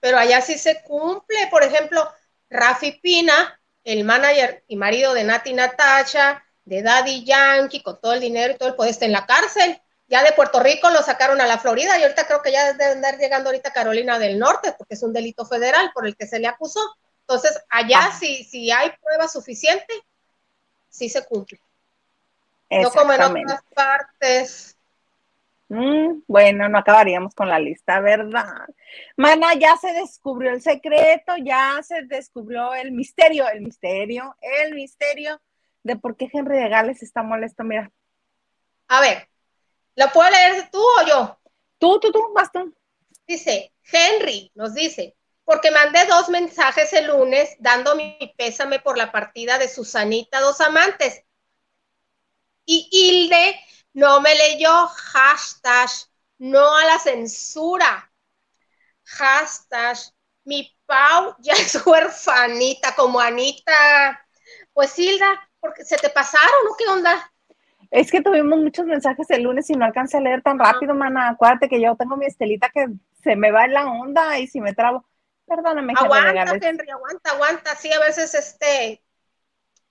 [0.00, 1.48] Pero allá sí se cumple.
[1.50, 2.08] Por ejemplo,
[2.48, 8.20] Rafi Pina, el manager y marido de Nati Natacha, de Daddy Yankee, con todo el
[8.20, 9.80] dinero y todo el poder, está en la cárcel.
[10.08, 12.92] Ya de Puerto Rico lo sacaron a la Florida y ahorita creo que ya debe
[12.92, 16.26] andar llegando ahorita a Carolina del Norte, porque es un delito federal por el que
[16.26, 16.80] se le acusó.
[17.22, 18.16] Entonces, allá ah.
[18.16, 19.92] si, si hay prueba suficiente,
[20.88, 21.60] sí se cumple.
[22.70, 24.75] No como en otras partes.
[25.68, 28.66] Mm, bueno, no acabaríamos con la lista, ¿verdad?
[29.16, 35.40] Mana, ya se descubrió el secreto, ya se descubrió el misterio, el misterio, el misterio
[35.82, 37.64] de por qué Henry de Gales está molesto.
[37.64, 37.90] Mira.
[38.88, 39.28] A ver,
[39.96, 41.38] ¿lo puedo leer tú o yo?
[41.78, 42.20] Tú, tú, tú,
[42.52, 42.74] tú.
[43.26, 49.10] Dice, Henry nos dice, porque mandé dos mensajes el lunes dando mi pésame por la
[49.10, 51.24] partida de Susanita, dos amantes.
[52.64, 53.60] Y Hilde
[53.96, 55.88] no me leyó hashtag
[56.38, 58.12] no a la censura.
[59.04, 59.96] Hashtag
[60.44, 64.20] mi Pau ya es huerfanita como Anita.
[64.74, 66.76] Pues Hilda, porque se te pasaron, ¿no?
[66.76, 67.32] ¿Qué onda?
[67.90, 71.30] Es que tuvimos muchos mensajes el lunes y no alcancé a leer tan rápido, mana.
[71.30, 72.88] Acuérdate que yo tengo mi estelita que
[73.22, 75.06] se me va en la onda y si me trabo.
[75.46, 75.94] Perdóname.
[75.96, 77.74] Aguanta, Henry, aguanta, aguanta.
[77.76, 79.02] Sí, a veces este,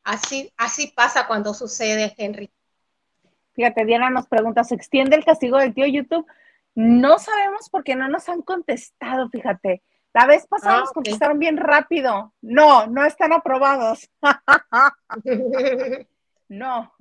[0.03, 2.54] así, así pasa cuando sucede, Henry.
[3.55, 6.27] Fíjate, Diana nos pregunta, ¿se extiende el castigo del tío YouTube?
[6.75, 9.81] No sabemos porque no nos han contestado, fíjate.
[10.13, 12.33] La vez pasada ah, nos contestaron bien rápido.
[12.41, 14.09] No, no están aprobados.
[16.49, 16.93] no,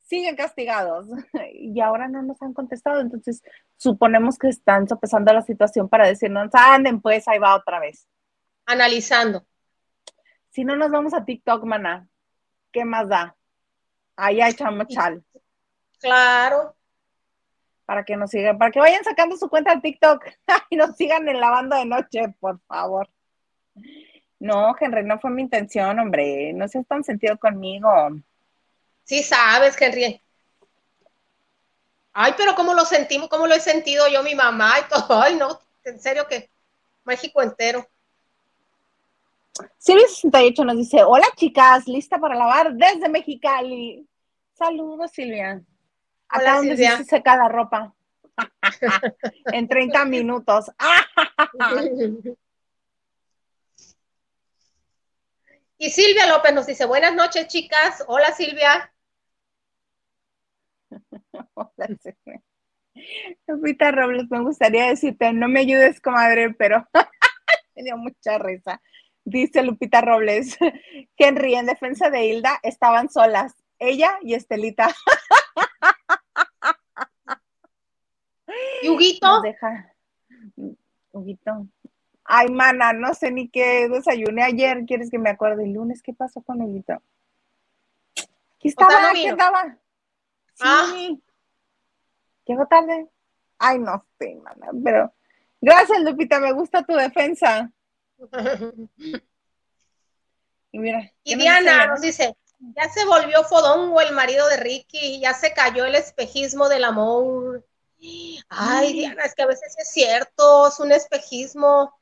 [0.00, 1.06] siguen castigados.
[1.52, 3.00] y ahora no nos han contestado.
[3.00, 3.42] Entonces,
[3.76, 8.08] suponemos que están sopesando la situación para decirnos, anden, pues ahí va otra vez.
[8.66, 9.44] Analizando.
[10.50, 12.08] Si no nos vamos a TikTok, mana,
[12.72, 13.36] ¿qué más da?
[14.16, 15.24] Ahí echamos chal.
[16.00, 16.74] Claro.
[17.86, 20.24] Para que nos sigan, para que vayan sacando su cuenta de TikTok
[20.70, 23.08] y nos sigan en la banda de noche, por favor.
[24.38, 26.52] No, Henry, no fue mi intención, hombre.
[26.54, 27.90] No seas tan sentido conmigo.
[29.04, 30.20] Sí, sabes, Henry.
[32.12, 35.20] Ay, pero cómo lo sentimos, cómo lo he sentido yo, mi mamá y todo.
[35.22, 36.50] Ay, no, en serio que
[37.04, 37.86] México entero.
[39.78, 44.06] Silvia68 nos dice, hola chicas, lista para lavar desde Mexicali.
[44.54, 45.62] Saludos, Silvia.
[46.30, 47.94] Acá donde se seca la ropa.
[49.52, 50.70] en 30 minutos.
[55.78, 58.04] y Silvia López nos dice, buenas noches, chicas.
[58.06, 58.92] Hola, Silvia.
[61.54, 62.42] Hola, Silvia.
[63.46, 66.86] Lupita Robles, me gustaría decirte, no me ayudes, comadre, pero
[67.74, 68.80] me dio mucha risa.
[69.24, 70.56] Dice Lupita Robles,
[71.16, 74.94] Henry, en defensa de Hilda, estaban solas, ella y Estelita.
[78.82, 79.40] ¿Y Huguito?
[79.42, 79.94] Deja.
[81.12, 81.66] Huguito.
[82.24, 84.84] Ay, mana, no sé ni qué desayuné ayer.
[84.86, 86.02] ¿Quieres que me acuerde el lunes?
[86.02, 87.02] ¿Qué pasó con Huguito?
[88.56, 89.78] Aquí estaba, aquí estaba.
[90.54, 90.62] Sí.
[90.62, 90.92] Ah.
[92.44, 93.08] Llegó tarde.
[93.58, 95.12] Ay, no sé, mana, pero
[95.60, 97.70] gracias, Lupita, me gusta tu defensa.
[100.72, 101.12] y mira.
[101.24, 105.84] Y Diana nos dice, ya se volvió fodongo el marido de Ricky, ya se cayó
[105.84, 107.66] el espejismo del amor.
[108.48, 111.94] Ay, Diana, es que a veces es cierto, es un espejismo.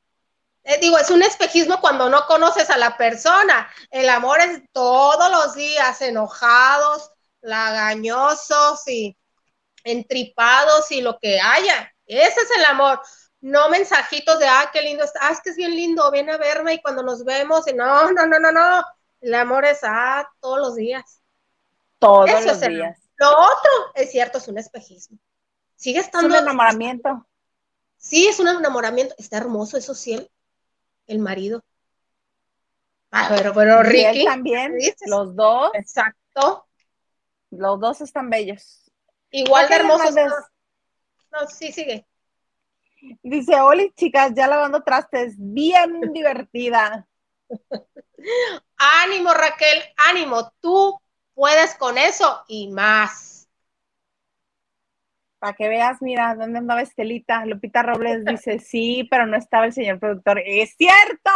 [0.63, 3.69] Eh, digo, es un espejismo cuando no conoces a la persona.
[3.91, 9.17] El amor es todos los días, enojados, lagañosos y
[9.85, 11.93] entripados y lo que haya.
[12.07, 13.01] Ese es el amor.
[13.41, 16.39] No mensajitos de, ah, qué lindo está, ah, es que es bien lindo, viene a
[16.39, 18.85] verme y cuando nos vemos, y no, no, no, no, no.
[19.21, 21.21] El amor es, ah, todos los días.
[21.99, 22.99] Todos los días.
[23.17, 25.19] Lo otro, es cierto, es un espejismo.
[25.79, 26.35] Sigue estando.
[26.35, 27.27] Es un enamoramiento.
[27.97, 29.15] Sí, es un enamoramiento.
[29.17, 30.29] Está hermoso, eso sí,
[31.07, 31.65] el, marido.
[33.13, 34.25] Ah, pero, pero Ricky.
[34.25, 34.75] también,
[35.07, 35.71] los dos.
[35.75, 36.67] Exacto.
[37.51, 38.91] Los dos están bellos.
[39.31, 40.15] Igual de hermosos.
[41.31, 42.05] No, sí, sigue.
[43.23, 47.07] Dice, Oli, chicas, ya lavando trastes, bien divertida.
[48.77, 51.01] ánimo, Raquel, ánimo, tú
[51.35, 53.38] puedes con eso y más.
[55.39, 57.47] Para que veas, mira, ¿dónde andaba Estelita?
[57.47, 60.41] Lupita Robles dice, sí, pero no estaba el señor productor.
[60.45, 61.31] Es cierto,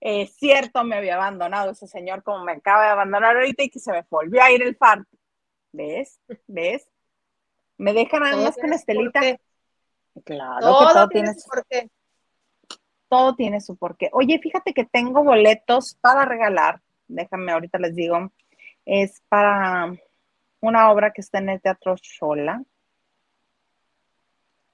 [0.00, 3.78] es cierto, me había abandonado ese señor como me acaba de abandonar ahorita y que
[3.78, 5.06] se me volvió a ir el fart.
[5.72, 6.20] ¿Ves?
[6.46, 6.86] ¿Ves?
[7.78, 9.20] Me dejan nada más con Estelita.
[10.24, 11.90] Claro todo que todo tiene, su porqué.
[13.08, 14.10] Todo tiene su porqué.
[14.12, 16.82] Oye, fíjate que tengo boletos para regalar.
[17.08, 18.30] Déjame, ahorita les digo.
[18.84, 19.92] Es para
[20.60, 22.62] una obra que está en el Teatro Shola.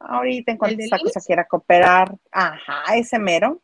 [0.01, 2.15] Ahorita en cuanto esta cosa quiera cooperar.
[2.31, 3.63] Ajá, ese mero.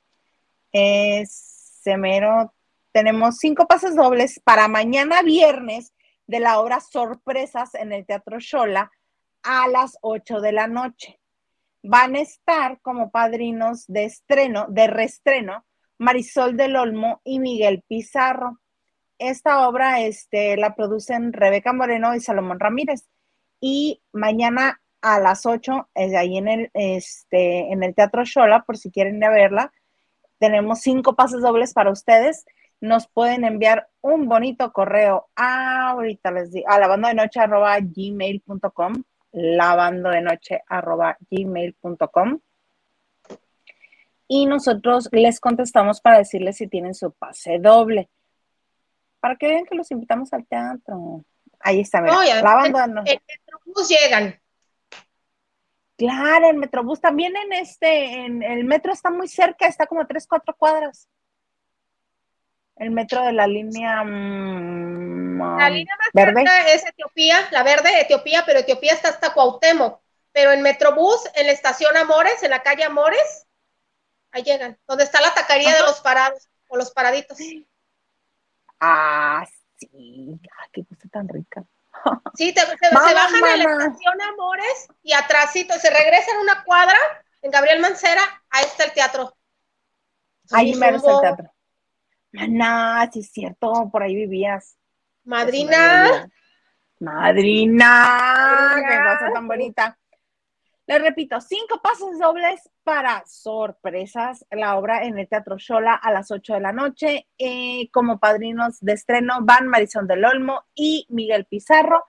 [0.72, 2.52] Ese mero.
[2.92, 5.92] Tenemos cinco pases dobles para mañana viernes
[6.26, 8.90] de la obra Sorpresas en el Teatro Shola
[9.42, 11.20] a las 8 de la noche
[11.84, 15.66] van a estar como padrinos de estreno, de reestreno,
[15.98, 18.58] Marisol del Olmo y Miguel Pizarro.
[19.18, 23.06] Esta obra este, la producen Rebeca Moreno y Salomón Ramírez.
[23.60, 28.78] Y mañana a las 8, es ahí en el, este, en el Teatro Shola, por
[28.78, 29.72] si quieren ir a verla,
[30.38, 32.44] tenemos cinco pases dobles para ustedes.
[32.80, 37.78] Nos pueden enviar un bonito correo ahorita les digo, a la banda de noche arroba
[37.80, 42.40] gmail.com lavando de noche arroba gmail.com
[44.28, 48.08] y nosotros les contestamos para decirles si tienen su pase doble.
[49.20, 51.24] Para que vean que los invitamos al teatro.
[51.60, 53.12] Ahí está, mira, lavando de noche.
[53.12, 54.38] El Metrobús llegan.
[55.96, 60.26] Claro, el Metrobús también en este, en el metro está muy cerca, está como tres,
[60.26, 61.08] cuatro cuadras.
[62.76, 64.02] El metro de la línea.
[64.02, 66.44] Mm, la línea más verde.
[66.74, 70.00] es Etiopía, la verde, Etiopía, pero Etiopía está hasta Cuauhtémoc.
[70.32, 73.46] Pero el Metrobús, en la estación Amores, en la calle Amores,
[74.32, 77.38] ahí llegan, donde está la taquería de los parados o los paraditos.
[78.80, 81.64] Ah, sí, Ay, qué cosa tan rica.
[82.34, 86.98] Sí, se bajan en la estación Amores y atrásito, se regresan una cuadra
[87.42, 89.36] en Gabriel Mancera, ahí está el teatro.
[90.50, 91.54] Ahí me está el teatro.
[92.32, 94.76] Maná, sí es cierto, por ahí vivías.
[95.24, 96.28] Madrina.
[97.00, 99.98] Madrina, qué cosa tan bonita.
[100.86, 104.44] Les repito, cinco pasos dobles para sorpresas.
[104.50, 107.26] La obra en el Teatro Shola a las 8 de la noche.
[107.38, 112.04] Eh, como padrinos de estreno van Marisol del Olmo y Miguel Pizarro.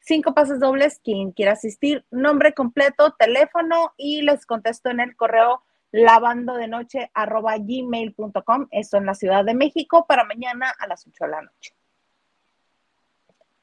[0.00, 5.62] Cinco pasos dobles, quien quiera asistir, nombre completo, teléfono y les contesto en el correo
[5.90, 11.06] lavando de noche arroba gmail.com, eso en la Ciudad de México, para mañana a las
[11.06, 11.74] 8 de la noche.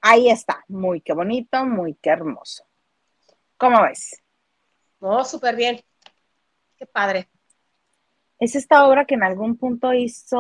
[0.02, 2.66] Ahí está, muy qué bonito, muy qué hermoso.
[3.58, 4.25] ¿Cómo ves?
[5.08, 5.80] Oh, súper bien.
[6.78, 7.30] Qué padre.
[8.40, 10.40] Es esta obra que en algún punto hizo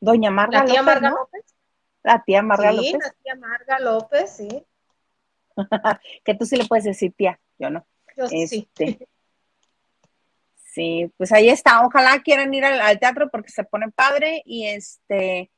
[0.00, 1.54] Doña Marga La tía Marga López.
[2.02, 2.92] La tía Marga sí, López.
[2.94, 4.66] La tía Marga López, sí.
[6.24, 7.86] que tú sí le puedes decir tía, yo no.
[8.16, 8.68] Yo sí.
[8.74, 9.08] Este,
[10.76, 11.86] Sí, pues ahí está.
[11.86, 15.50] Ojalá quieran ir al, teatro porque se pone padre y este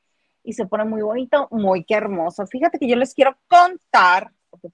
[0.44, 2.46] y se pone muy bonito, muy qué hermoso.
[2.46, 4.68] Fíjate que yo les quiero contar, porque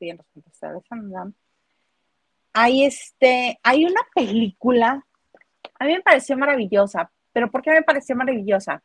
[2.56, 5.04] Hay este, hay una película,
[5.78, 8.82] a mí me pareció maravillosa, pero ¿por qué me pareció maravillosa?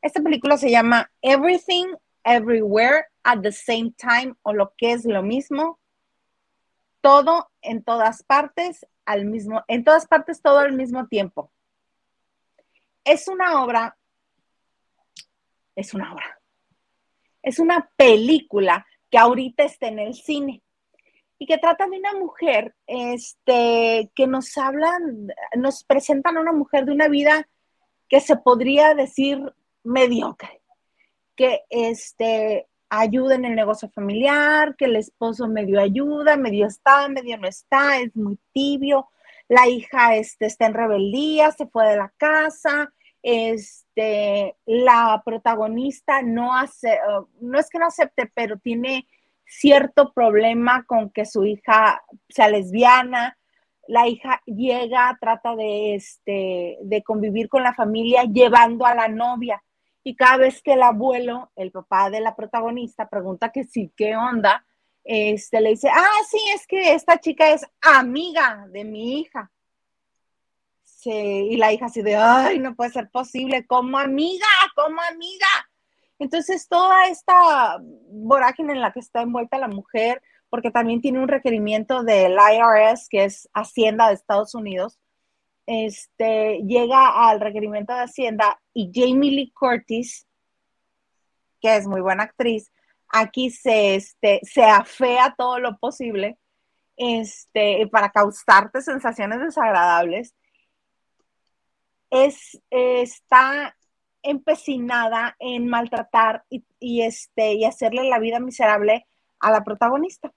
[0.00, 1.86] Esta película se llama Everything
[2.24, 5.78] Everywhere at the Same Time o lo que es lo mismo,
[7.00, 11.52] todo en todas partes al mismo, en todas partes todo al mismo tiempo.
[13.04, 13.96] Es una obra,
[15.76, 16.40] es una obra,
[17.40, 20.60] es una película que ahorita está en el cine
[21.42, 25.26] y que trata de una mujer, este, que nos hablan,
[25.56, 27.48] nos presentan a una mujer de una vida
[28.08, 30.62] que se podría decir mediocre,
[31.34, 37.36] que este, ayuda en el negocio familiar, que el esposo medio ayuda, medio está, medio
[37.38, 39.08] no está, es muy tibio,
[39.48, 46.54] la hija este, está en rebeldía, se fue de la casa, este, la protagonista no
[46.54, 47.00] hace,
[47.40, 49.08] no es que no acepte, pero tiene
[49.58, 53.38] cierto problema con que su hija sea lesbiana,
[53.88, 59.62] la hija llega, trata de, este, de convivir con la familia llevando a la novia
[60.04, 64.16] y cada vez que el abuelo, el papá de la protagonista, pregunta que sí, ¿qué
[64.16, 64.64] onda?
[65.04, 69.50] Este le dice, ah, sí, es que esta chica es amiga de mi hija.
[71.04, 75.46] y la hija así de, ay, no puede ser posible, como amiga, como amiga.
[76.22, 81.26] Entonces, toda esta vorágine en la que está envuelta la mujer, porque también tiene un
[81.26, 85.00] requerimiento del IRS, que es Hacienda de Estados Unidos.
[85.66, 90.28] Este, llega al requerimiento de Hacienda y Jamie Lee Curtis,
[91.60, 92.70] que es muy buena actriz,
[93.08, 96.38] aquí se, este, se afea todo lo posible
[96.96, 100.36] este, para causarte sensaciones desagradables.
[102.10, 103.74] Es, está
[104.22, 109.06] empecinada en maltratar y, este, y hacerle la vida miserable
[109.40, 110.32] a la protagonista.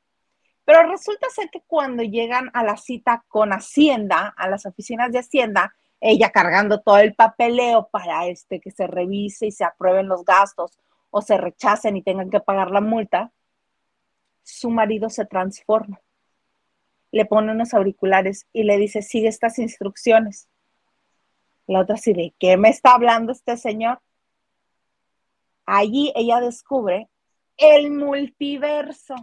[0.65, 5.19] Pero resulta ser que cuando llegan a la cita con Hacienda, a las oficinas de
[5.19, 10.25] Hacienda, ella cargando todo el papeleo para este, que se revise y se aprueben los
[10.25, 10.77] gastos
[11.11, 13.31] o se rechacen y tengan que pagar la multa,
[14.43, 16.01] su marido se transforma.
[17.11, 20.47] Le pone unos auriculares y le dice, sigue estas instrucciones.
[21.67, 23.99] La otra ¿de qué me está hablando este señor?
[25.65, 27.09] Allí ella descubre
[27.57, 29.15] el multiverso.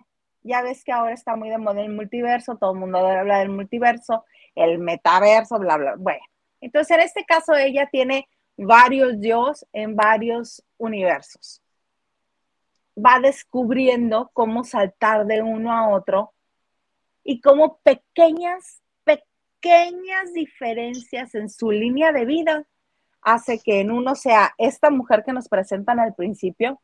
[0.43, 3.51] Ya ves que ahora está muy de moda el multiverso, todo el mundo habla del
[3.51, 4.25] multiverso,
[4.57, 5.95] el metaverso, bla, bla.
[5.97, 6.25] Bueno,
[6.61, 11.63] entonces en este caso ella tiene varios dios en varios universos.
[12.97, 16.33] Va descubriendo cómo saltar de uno a otro
[17.23, 18.82] y cómo pequeñas
[19.63, 22.67] pequeñas diferencias en su línea de vida
[23.21, 26.81] hace que en uno sea esta mujer que nos presentan al principio,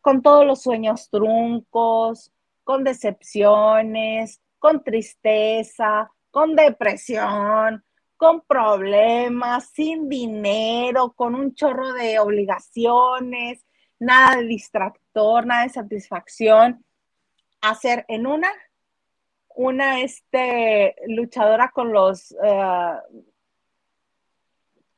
[0.00, 2.32] con todos los sueños truncos,
[2.64, 7.84] con decepciones, con tristeza, con depresión,
[8.16, 13.66] con problemas, sin dinero, con un chorro de obligaciones,
[13.98, 16.82] nada de distractor, nada de satisfacción,
[17.60, 18.48] hacer en una
[19.54, 22.92] una este, luchadora con los, eh,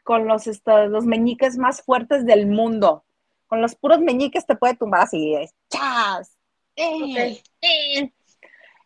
[0.03, 3.05] con los, este, los meñiques más fuertes del mundo.
[3.47, 5.35] Con los puros meñiques te puede tumbar así,
[5.69, 6.37] ¡chas!
[6.77, 7.41] Eh.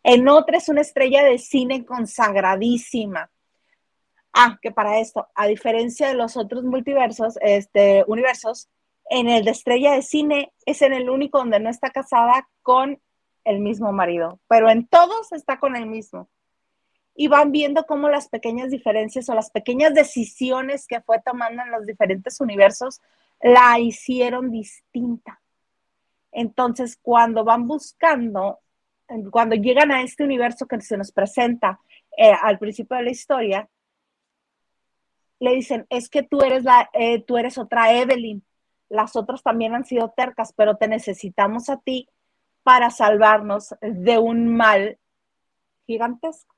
[0.02, 3.30] En otra es una estrella de cine consagradísima.
[4.32, 8.68] Ah, que para esto, a diferencia de los otros multiversos, este, universos,
[9.10, 13.00] en el de estrella de cine es en el único donde no está casada con
[13.48, 16.28] el mismo marido, pero en todos está con el mismo.
[17.14, 21.70] Y van viendo cómo las pequeñas diferencias o las pequeñas decisiones que fue tomando en
[21.70, 23.00] los diferentes universos
[23.40, 25.40] la hicieron distinta.
[26.30, 28.60] Entonces, cuando van buscando,
[29.30, 31.80] cuando llegan a este universo que se nos presenta
[32.16, 33.68] eh, al principio de la historia,
[35.40, 38.44] le dicen, es que tú eres, la, eh, tú eres otra Evelyn,
[38.90, 42.08] las otras también han sido tercas, pero te necesitamos a ti
[42.68, 44.98] para salvarnos de un mal
[45.86, 46.54] gigantesco.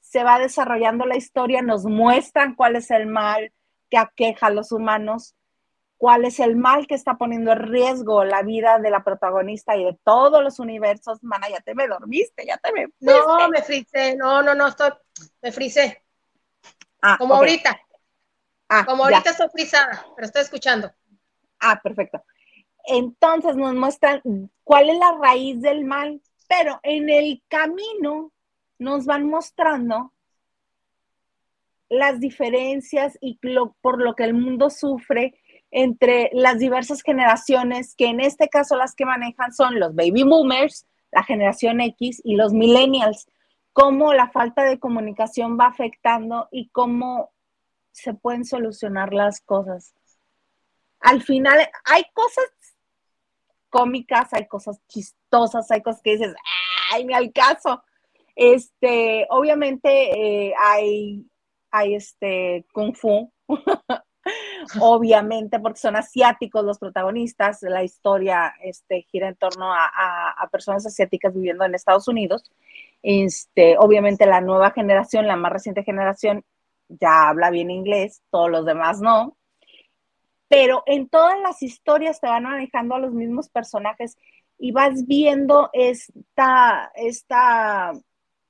[0.00, 3.52] Se va desarrollando la historia, nos muestran cuál es el mal
[3.88, 5.36] que aqueja a los humanos,
[5.96, 9.84] cuál es el mal que está poniendo en riesgo la vida de la protagonista y
[9.84, 11.22] de todos los universos.
[11.22, 12.88] Mana, ya te me dormiste, ya te me.
[12.98, 14.90] No, me frisé, no, no, no, estoy,
[15.40, 16.02] me frisé.
[17.00, 17.80] Ah, Como ahorita.
[18.68, 20.92] Ah, Como ahorita estoy frisada, pero estoy escuchando.
[21.60, 22.24] Ah, perfecto.
[22.88, 24.22] Entonces nos muestran
[24.64, 28.32] cuál es la raíz del mal, pero en el camino
[28.78, 30.12] nos van mostrando
[31.90, 33.38] las diferencias y
[33.80, 35.34] por lo que el mundo sufre
[35.70, 40.86] entre las diversas generaciones, que en este caso las que manejan son los baby boomers,
[41.12, 43.28] la generación X y los millennials,
[43.74, 47.30] cómo la falta de comunicación va afectando y cómo
[47.92, 49.94] se pueden solucionar las cosas.
[51.00, 52.46] Al final hay cosas
[53.68, 56.34] cómicas, hay cosas chistosas, hay cosas que dices,
[56.92, 57.82] ¡ay, me al caso!
[58.34, 61.26] Este, obviamente eh, hay,
[61.70, 63.32] hay este kung fu,
[64.80, 69.86] obviamente porque son asiáticos los protagonistas, la historia este, gira en torno a,
[70.36, 72.50] a, personas asiáticas viviendo en Estados Unidos.
[73.02, 76.44] Este, obviamente la nueva generación, la más reciente generación,
[76.88, 79.36] ya habla bien inglés, todos los demás no
[80.48, 84.16] pero en todas las historias te van manejando a los mismos personajes
[84.58, 87.92] y vas viendo esta, esta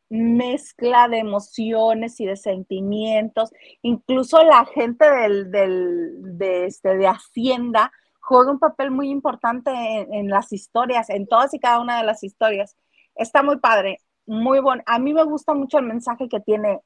[0.09, 3.51] mezcla de emociones y de sentimientos.
[3.82, 10.53] Incluso la gente del, de, este, de Hacienda juega un papel muy importante en, las
[10.53, 12.76] historias, en todas y cada una de las historias.
[13.16, 14.82] Está muy padre, muy bueno.
[14.86, 16.80] A mí me gusta mucho el mensaje que tiene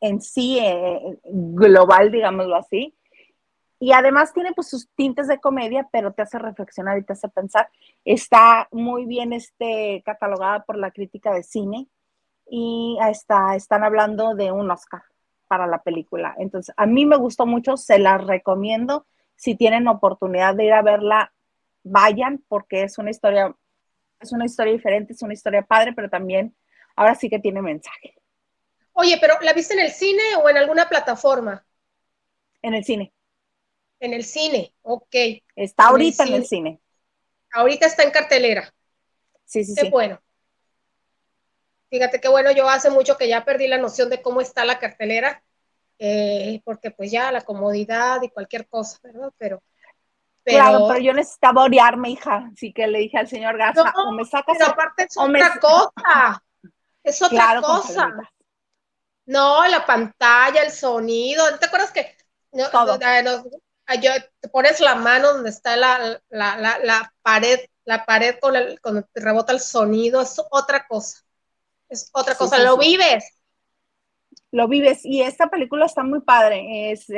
[0.00, 2.94] en sí, eh, global, digámoslo así
[3.82, 7.28] y además tiene pues sus tintes de comedia, pero te hace reflexionar y te hace
[7.28, 7.68] pensar.
[8.04, 11.88] Está muy bien este, catalogada por la crítica de cine
[12.48, 15.02] y está, están hablando de un Oscar
[15.48, 16.32] para la película.
[16.38, 19.04] Entonces, a mí me gustó mucho, se la recomiendo.
[19.34, 21.32] Si tienen oportunidad de ir a verla,
[21.82, 23.52] vayan porque es una historia
[24.20, 26.54] es una historia diferente, es una historia padre, pero también
[26.94, 28.14] ahora sí que tiene mensaje.
[28.92, 31.64] Oye, pero ¿la viste en el cine o en alguna plataforma?
[32.62, 33.12] En el cine.
[34.02, 35.14] En el cine, ok.
[35.54, 36.80] Está ahorita en el cine.
[37.52, 38.74] Ahorita está en cartelera.
[39.44, 39.90] Sí, sí, qué sí.
[39.90, 40.20] bueno.
[41.88, 44.80] Fíjate qué bueno, yo hace mucho que ya perdí la noción de cómo está la
[44.80, 45.44] cartelera,
[46.00, 49.30] eh, porque pues ya la comodidad y cualquier cosa, ¿verdad?
[49.38, 49.62] Pero,
[50.44, 52.50] Claro, pero yo necesitaba orearme, hija.
[52.52, 54.56] Así que le dije al señor Garza, o me sacas.
[54.58, 56.44] Pero aparte es otra cosa.
[57.04, 58.10] Es otra cosa.
[59.26, 61.44] No, la pantalla, el sonido.
[61.60, 62.16] ¿Te acuerdas que
[62.50, 62.98] no, Todo.
[64.00, 64.10] Yo,
[64.40, 68.80] te pones la mano donde está la, la, la, la pared, la pared con el,
[68.80, 71.22] cuando te rebota el sonido, es otra cosa.
[71.88, 72.90] Es otra cosa, sí, lo sí.
[72.90, 73.24] vives.
[74.50, 75.04] Lo vives.
[75.04, 76.92] Y esta película está muy padre.
[76.92, 77.08] Es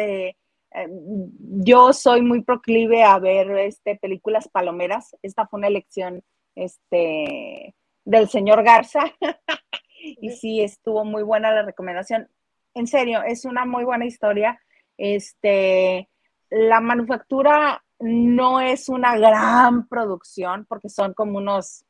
[0.74, 5.16] eh, yo soy muy proclive a ver este, películas palomeras.
[5.22, 6.24] Esta fue una elección
[6.56, 9.04] este, del señor Garza.
[10.00, 12.28] y sí, estuvo muy buena la recomendación.
[12.74, 14.60] En serio, es una muy buena historia.
[14.96, 16.08] Este,
[16.54, 21.84] la manufactura no es una gran producción porque son como unos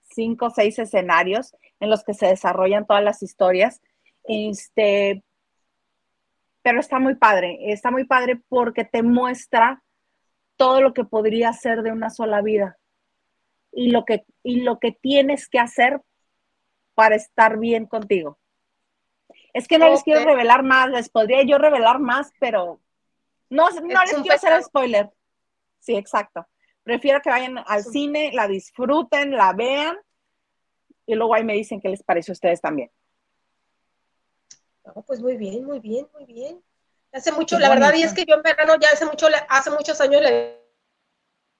[0.00, 3.82] cinco o seis escenarios en los que se desarrollan todas las historias.
[4.24, 5.22] Este,
[6.62, 9.82] pero está muy padre, está muy padre porque te muestra
[10.56, 12.78] todo lo que podría ser de una sola vida
[13.70, 16.00] y lo que, y lo que tienes que hacer
[16.94, 18.38] para estar bien contigo.
[19.52, 19.94] Es que no okay.
[19.94, 22.80] les quiero revelar más, les podría yo revelar más, pero
[23.50, 25.10] no, no les quiero hacer spoiler.
[25.80, 26.46] Sí, exacto.
[26.82, 27.90] Prefiero que vayan al sí.
[27.90, 29.98] cine, la disfruten, la vean
[31.06, 32.90] y luego ahí me dicen qué les pareció a ustedes también.
[34.84, 36.62] No, pues muy bien, muy bien, muy bien.
[37.12, 39.70] Hace mucho, Qué la verdad, y es que yo en verano ya hace mucho, hace
[39.70, 40.60] muchos años le he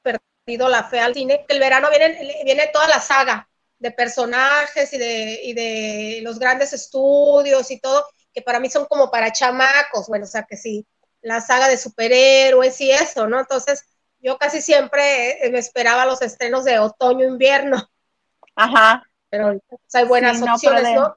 [0.02, 3.48] perdido la fe al cine, que el verano viene, viene toda la saga
[3.80, 8.84] de personajes y de, y de los grandes estudios y todo, que para mí son
[8.86, 10.86] como para chamacos, bueno, o sea que sí,
[11.22, 13.38] la saga de superhéroes y eso, ¿no?
[13.38, 13.84] Entonces,
[14.20, 17.88] yo casi siempre me esperaba los estrenos de otoño-invierno.
[18.54, 19.02] Ajá.
[19.30, 20.94] Pero pues, hay buenas sí, opciones, de...
[20.94, 21.16] ¿no?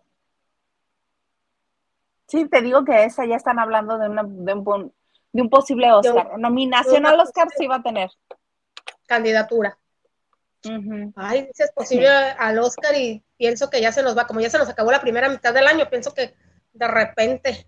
[2.27, 4.93] Sí, te digo que esa ya están hablando de, una, de, un,
[5.31, 6.29] de un, posible Oscar.
[6.31, 8.09] Yo, Nominación al Oscar sí va a tener.
[9.05, 9.77] Candidatura.
[10.65, 11.13] Uh -huh.
[11.15, 12.35] Ay, si es posible sí.
[12.39, 15.01] al Oscar y pienso que ya se nos va, como ya se nos acabó la
[15.01, 16.33] primera mitad del año, pienso que
[16.71, 17.67] de repente.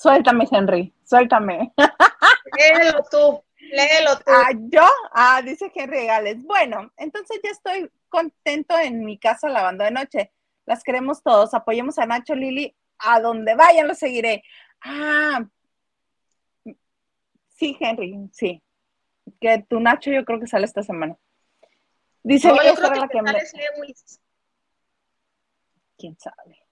[0.00, 1.72] Suéltame, Henry, suéltame.
[2.58, 4.24] Léelo tú, léelo tú.
[4.26, 4.86] Ah, ¿Yo?
[5.12, 6.42] Ah, dice Henry Gales.
[6.42, 10.32] Bueno, entonces ya estoy contento en mi casa lavando de noche
[10.70, 14.44] las queremos todos, apoyemos a Nacho Lili, a donde vayan lo seguiré.
[14.80, 15.44] Ah,
[17.48, 18.62] sí, Henry, sí.
[19.40, 21.16] Que tu Nacho yo creo que sale esta semana.
[22.22, 23.32] Dice no, yo creo que, que me...
[23.32, 24.20] Lewis.
[25.98, 26.64] ¿Quién sabe?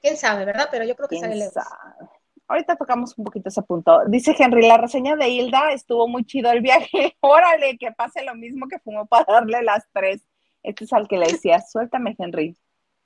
[0.00, 0.68] ¿Quién sabe, verdad?
[0.70, 1.52] Pero yo creo que sale Lewis.
[1.52, 2.08] Sabe?
[2.48, 4.00] Ahorita tocamos un poquito ese punto.
[4.06, 7.16] Dice Henry, la reseña de Hilda estuvo muy chido el viaje.
[7.20, 10.26] Órale, que pase lo mismo que fumó para darle las tres.
[10.62, 12.56] Este es al que le decía, suéltame, Henry.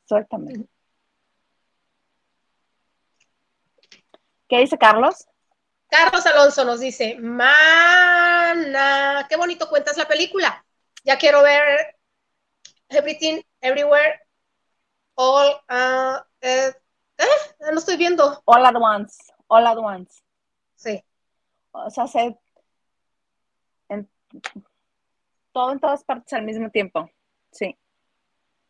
[0.04, 0.66] Suéltame.
[4.48, 5.26] ¿Qué dice Carlos?
[5.88, 10.64] Carlos Alonso nos dice, mana, qué bonito cuentas la película.
[11.04, 11.96] Ya quiero ver
[12.88, 14.20] Everything, Everywhere,
[15.14, 16.72] All, uh, eh,
[17.18, 17.24] eh,
[17.72, 18.40] no estoy viendo.
[18.44, 20.22] All at once, all at once.
[20.76, 21.02] Sí.
[21.72, 22.36] O sea, se,
[23.88, 24.08] en,
[25.52, 27.10] todo en todas partes al mismo tiempo.
[27.50, 27.76] Sí.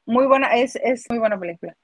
[0.05, 1.77] Muy buena, es, es muy buena película.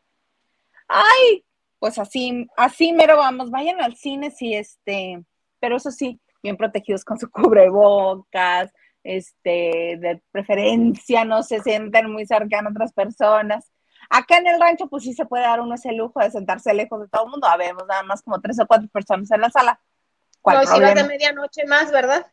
[0.88, 1.44] Ay,
[1.78, 5.22] pues así, así mero vamos, vayan al cine si este,
[5.60, 8.72] pero eso sí, bien protegidos con su cubrebocas,
[9.04, 13.70] este, de preferencia, no se sienten muy cercanos a otras personas.
[14.10, 17.00] Acá en el rancho, pues sí se puede dar uno ese lujo de sentarse lejos
[17.00, 17.46] de todo el mundo.
[17.46, 19.80] Habemos nada más como tres o cuatro personas en la sala.
[20.40, 22.26] ¿Cuál no, si vas de medianoche más, ¿verdad?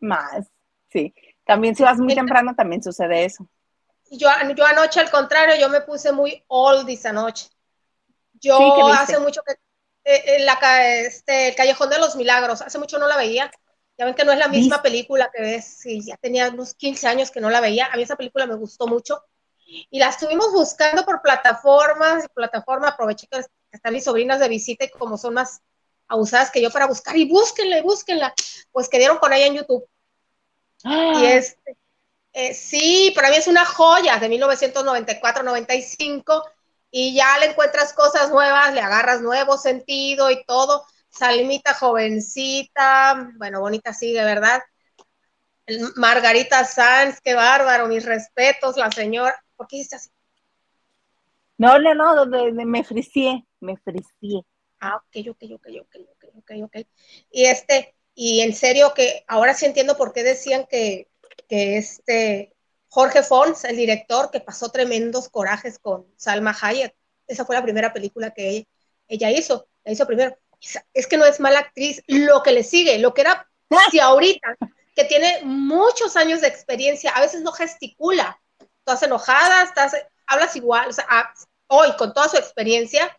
[0.00, 0.46] Más,
[0.90, 1.14] sí.
[1.44, 3.46] También si vas muy temprano, también sucede eso.
[4.10, 7.48] Yo, yo anoche, al contrario, yo me puse muy oldies anoche.
[8.34, 9.54] Yo sí, hace mucho que,
[10.04, 10.58] eh, la,
[10.98, 13.50] este, el Callejón de los Milagros, hace mucho no la veía.
[13.98, 17.06] Ya ven que no es la misma película que ves, sí, ya tenía unos 15
[17.06, 17.86] años que no la veía.
[17.86, 19.22] A mí esa película me gustó mucho.
[19.90, 24.90] Y la estuvimos buscando por plataformas, plataforma, aproveché que están mis sobrinas de visita y
[24.90, 25.60] como son más
[26.08, 28.34] abusadas que yo para buscar, y búsquenla, y búsquenla,
[28.70, 29.88] pues que dieron con ella en YouTube.
[30.84, 31.12] ¡Ah!
[31.16, 31.78] Y este,
[32.34, 36.42] eh, sí, para mí es una joya de 1994-95
[36.90, 40.84] y ya le encuentras cosas nuevas, le agarras nuevo sentido y todo.
[41.08, 44.62] Salimita jovencita, bueno, bonita sí, de verdad.
[45.96, 49.34] Margarita Sanz, qué bárbaro, mis respetos, la señora.
[49.62, 50.10] ¿Por qué dices así?
[51.56, 54.44] No, no, no, me fricié, me fricié.
[54.80, 56.76] Ah, ok, ok, ok, ok, ok, ok, ok.
[57.30, 61.08] Y este, y en serio que ahora sí entiendo por qué decían que,
[61.48, 62.56] que este
[62.88, 66.96] Jorge Fons, el director, que pasó tremendos corajes con Salma Hayek.
[67.28, 68.66] Esa fue la primera película que
[69.06, 70.36] ella hizo, la hizo primero.
[70.92, 73.48] Es que no es mala actriz, lo que le sigue, lo que era,
[73.92, 74.56] si ahorita,
[74.96, 78.41] que tiene muchos años de experiencia, a veces no gesticula,
[78.82, 79.94] estás enojada, estás,
[80.26, 81.06] hablas igual, o sea,
[81.68, 83.16] hoy con toda su experiencia,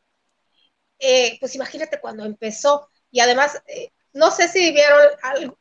[0.99, 4.99] eh, pues imagínate cuando empezó, y además, eh, no sé si vieron,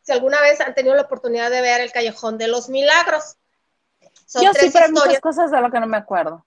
[0.03, 3.37] si alguna vez han tenido la oportunidad de ver El Callejón de los Milagros.
[4.27, 6.45] Son Yo sí, pero muchas cosas de lo que no me acuerdo.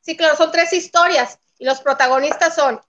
[0.00, 2.80] Sí, claro, son tres historias, y los protagonistas son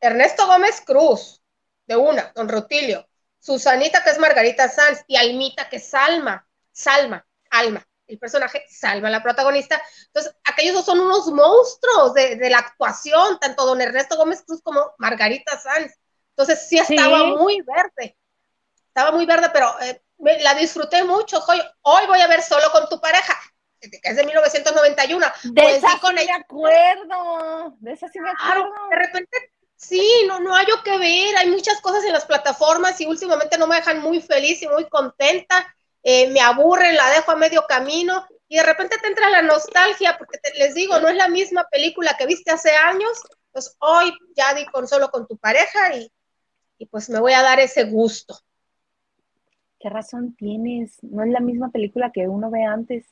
[0.00, 1.42] Ernesto Gómez Cruz,
[1.86, 3.08] de una, don Rutilio,
[3.40, 9.10] Susanita, que es Margarita Sanz, y Almita, que es Salma, Salma, Alma, el personaje, Salma,
[9.10, 9.80] la protagonista.
[10.06, 14.92] Entonces, aquellos dos son unos monstruos de, la actuación, tanto don Ernesto Gómez Cruz como
[14.98, 15.92] Margarita Sanz.
[16.30, 18.16] Entonces, sí estaba muy verde,
[18.88, 20.02] estaba muy verde, pero eh,
[20.40, 21.42] la disfruté mucho.
[21.48, 23.34] Hoy, hoy voy a ver solo con tu pareja
[23.78, 25.26] que es de 1991.
[25.44, 28.72] De pues esa sí me acuerdo, de esa sí me acuerdo.
[28.90, 33.06] de repente Sí, no, no hay que ver, hay muchas cosas en las plataformas y
[33.06, 35.75] últimamente no me dejan muy feliz y muy contenta,
[36.08, 40.16] eh, me aburren, la dejo a medio camino y de repente te entra la nostalgia
[40.16, 44.54] porque les digo, no es la misma película que viste hace años, pues hoy ya
[44.54, 46.08] di con solo con tu pareja y,
[46.78, 48.38] y pues me voy a dar ese gusto.
[49.80, 50.96] ¿Qué razón tienes?
[51.02, 53.04] No es la misma película que uno ve antes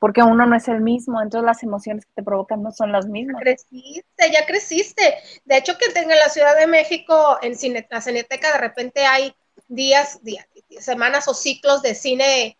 [0.00, 3.06] porque uno no es el mismo, entonces las emociones que te provocan no son las
[3.06, 3.36] mismas.
[3.38, 5.14] Ya creciste, ya creciste.
[5.44, 9.32] De hecho, que en la Ciudad de México, en cine, la Cineteca, de repente hay
[9.74, 10.46] días, días,
[10.80, 12.58] semanas o ciclos de cine,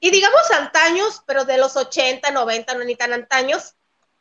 [0.00, 3.74] y digamos antaños, pero de los 80, 90, no ni tan antaños,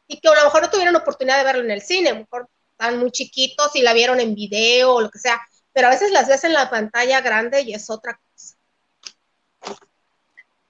[0.07, 2.19] y que a lo mejor no tuvieron oportunidad de verlo en el cine, a lo
[2.21, 5.39] mejor están muy chiquitos y la vieron en video o lo que sea,
[5.71, 8.23] pero a veces las ves en la pantalla grande y es otra cosa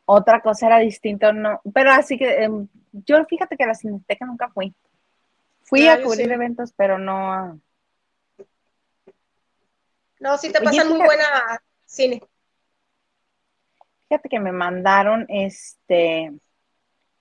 [0.05, 4.25] otra cosa era distinto, no, pero así que em, yo fíjate que a la Cineteca
[4.25, 4.73] nunca fui.
[5.63, 7.57] Fui a cubrir eventos, pero no a...
[10.23, 12.23] No, sí te pasan muy buena cine.
[14.07, 16.31] Fíjate que me mandaron este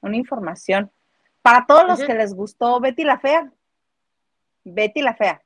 [0.01, 0.93] una información
[1.43, 3.53] para todos los que les gustó Betty la Fea.
[4.63, 5.43] Betty la Fea,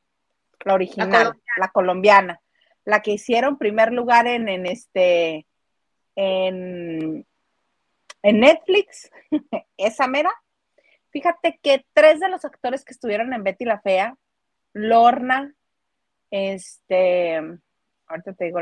[0.66, 2.42] la original, la colombiana,
[2.84, 5.46] la, que hicieron primer lugar en, en este
[6.14, 7.26] en,
[8.22, 9.10] Netflix,
[9.78, 10.30] esa mera.
[11.08, 14.14] Fíjate que tres de los actores que estuvieron en Betty la Fea,
[14.74, 15.54] Lorna,
[16.30, 17.36] este,
[18.06, 18.60] ahorita te digo,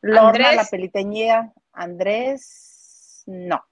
[0.00, 3.64] Lorna, la peliteñida, Andrés, no.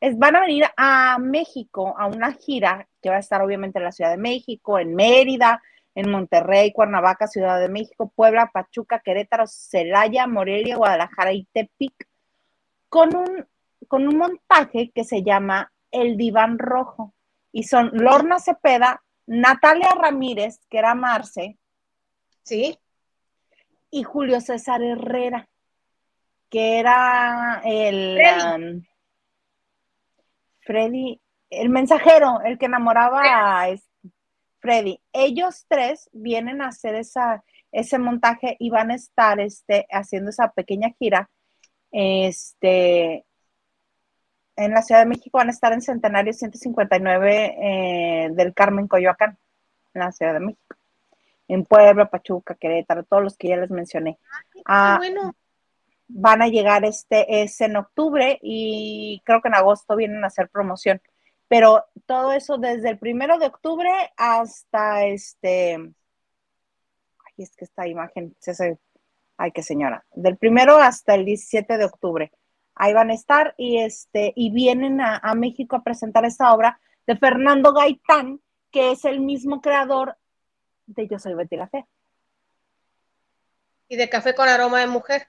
[0.00, 3.84] Es, van a venir a México a una gira que va a estar obviamente en
[3.84, 5.62] la Ciudad de México, en Mérida,
[5.94, 12.08] en Monterrey, Cuernavaca, Ciudad de México, Puebla, Pachuca, Querétaro, Celaya, Morelia, Guadalajara y Tepic,
[12.88, 13.46] con un,
[13.88, 17.14] con un montaje que se llama El Diván Rojo.
[17.52, 21.56] Y son Lorna Cepeda, Natalia Ramírez, que era Marce,
[22.44, 22.78] ¿sí?
[23.90, 25.48] Y Julio César Herrera,
[26.48, 28.18] que era el
[28.54, 28.84] um,
[30.60, 31.20] Freddy,
[31.50, 33.22] el mensajero, el que enamoraba
[33.64, 33.74] a,
[34.60, 34.98] Freddy.
[35.12, 40.52] Ellos tres vienen a hacer esa, ese montaje y van a estar este, haciendo esa
[40.52, 41.28] pequeña gira.
[41.92, 43.26] Este,
[44.56, 49.38] en la Ciudad de México van a estar en Centenario 159 eh, del Carmen Coyoacán,
[49.92, 50.76] en la Ciudad de México.
[51.48, 54.18] En Puebla, Pachuca, Querétaro, todos los que ya les mencioné.
[54.64, 55.34] Ah, bueno.
[56.06, 60.48] Van a llegar este, es en octubre y creo que en agosto vienen a hacer
[60.48, 61.00] promoción
[61.48, 65.94] pero todo eso desde el primero de octubre hasta este, ay,
[67.36, 68.78] es que esta imagen, se
[69.36, 72.32] ay, qué señora, del primero hasta el 17 de octubre.
[72.74, 77.16] Ahí van a estar y este, y vienen a, México a presentar esta obra de
[77.16, 78.40] Fernando Gaitán,
[78.72, 80.16] que es el mismo creador
[80.86, 81.86] de Yo soy Betty la Fea.
[83.88, 85.28] Y de Café con aroma de mujer.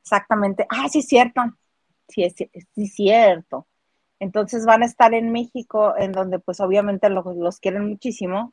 [0.00, 0.66] Exactamente.
[0.70, 1.42] Ah, sí, cierto
[2.08, 3.66] sí es, cierto.
[4.18, 8.52] Entonces van a estar en México, en donde pues obviamente los, los quieren muchísimo.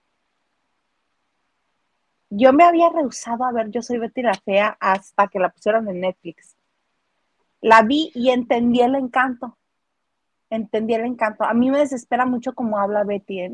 [2.29, 5.87] Yo me había rehusado a ver Yo soy Betty la Fea hasta que la pusieron
[5.87, 6.55] en Netflix.
[7.61, 9.57] La vi y entendí el encanto.
[10.49, 11.43] Entendí el encanto.
[11.43, 13.41] A mí me desespera mucho cómo habla Betty.
[13.41, 13.51] Ay,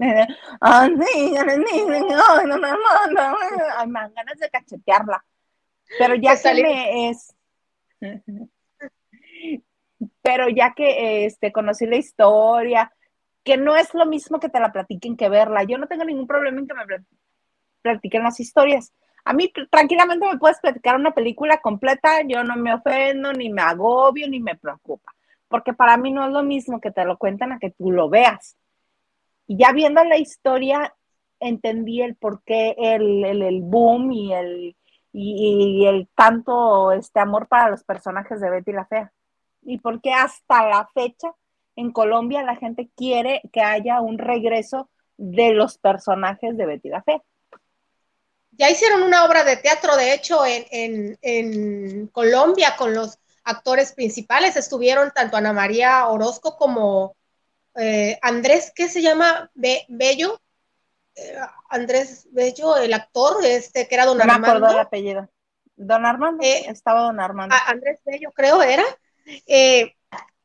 [3.87, 5.23] me dan ganas de cachetearla.
[5.97, 7.35] Pero ya que me es,
[10.21, 12.91] Pero ya que este, conocí la historia,
[13.43, 15.63] que no es lo mismo que te la platiquen que verla.
[15.63, 16.85] Yo no tengo ningún problema en que me
[17.81, 18.93] platiquen las historias.
[19.23, 23.61] A mí tranquilamente me puedes platicar una película completa, yo no me ofendo, ni me
[23.61, 25.13] agobio, ni me preocupa,
[25.51, 28.09] porque para mí no es lo mismo que te lo cuentan a que tú lo
[28.09, 28.57] veas.
[29.45, 30.95] Y ya viendo la historia,
[31.39, 34.75] entendí el por qué el, el, boom y el,
[35.11, 39.11] y, el tanto este amor para los personajes de Betty la Fea.
[39.61, 41.33] Y por qué hasta la fecha
[41.75, 47.03] en Colombia la gente quiere que haya un regreso de los personajes de Betty la
[47.03, 47.21] Fea.
[48.51, 54.55] Ya hicieron una obra de teatro, de hecho, en, Colombia con los actores principales.
[54.55, 57.15] Estuvieron tanto Ana María Orozco como
[57.75, 59.49] eh, Andrés, ¿qué se llama?
[59.53, 60.41] Bello.
[61.15, 61.37] Eh,
[61.69, 64.47] Andrés Bello, el actor, este, que era Don Armando.
[64.47, 65.29] No me acuerdo el apellido.
[65.75, 67.55] Don Armando, eh, estaba Don Armando.
[67.65, 68.83] Andrés Bello, creo era.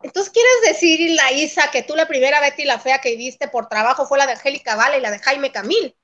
[0.02, 3.68] entonces, ¿quieres decir, la Isa, que tú la primera Betty la Fea que viste por
[3.68, 5.96] trabajo fue la de Angélica Vale y la de Jaime Camil?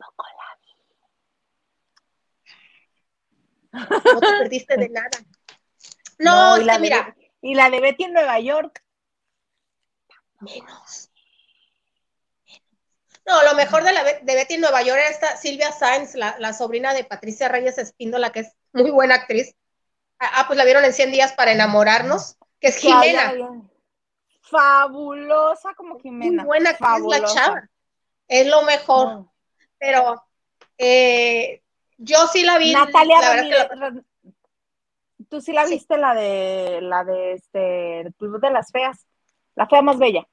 [0.00, 0.68] tampoco la vi.
[3.72, 5.10] No te perdiste de nada.
[6.18, 7.16] No, y la mira.
[7.40, 8.84] y la de Betty en Nueva York.
[10.40, 11.10] Menos.
[13.24, 16.52] No, lo mejor de, la, de Betty en Nueva York era esta Silvia Sainz, la,
[16.52, 19.56] sobrina de Patricia Reyes Espíndola, que es muy buena actriz.
[20.18, 23.32] Ah, ah pues la vieron en 100 días para enamorarnos, que es Jimena.
[24.42, 26.42] Fabulosa como Jimena.
[26.42, 27.70] Muy buena actriz la chava.
[28.28, 29.30] Es lo mejor
[29.80, 30.22] pero
[30.76, 31.62] eh,
[32.00, 32.72] yo sí la vi.
[32.72, 33.92] Natalia
[35.28, 39.06] tú sí la viste la de la de este el Club de las Feas,
[39.54, 40.26] la fea más bella.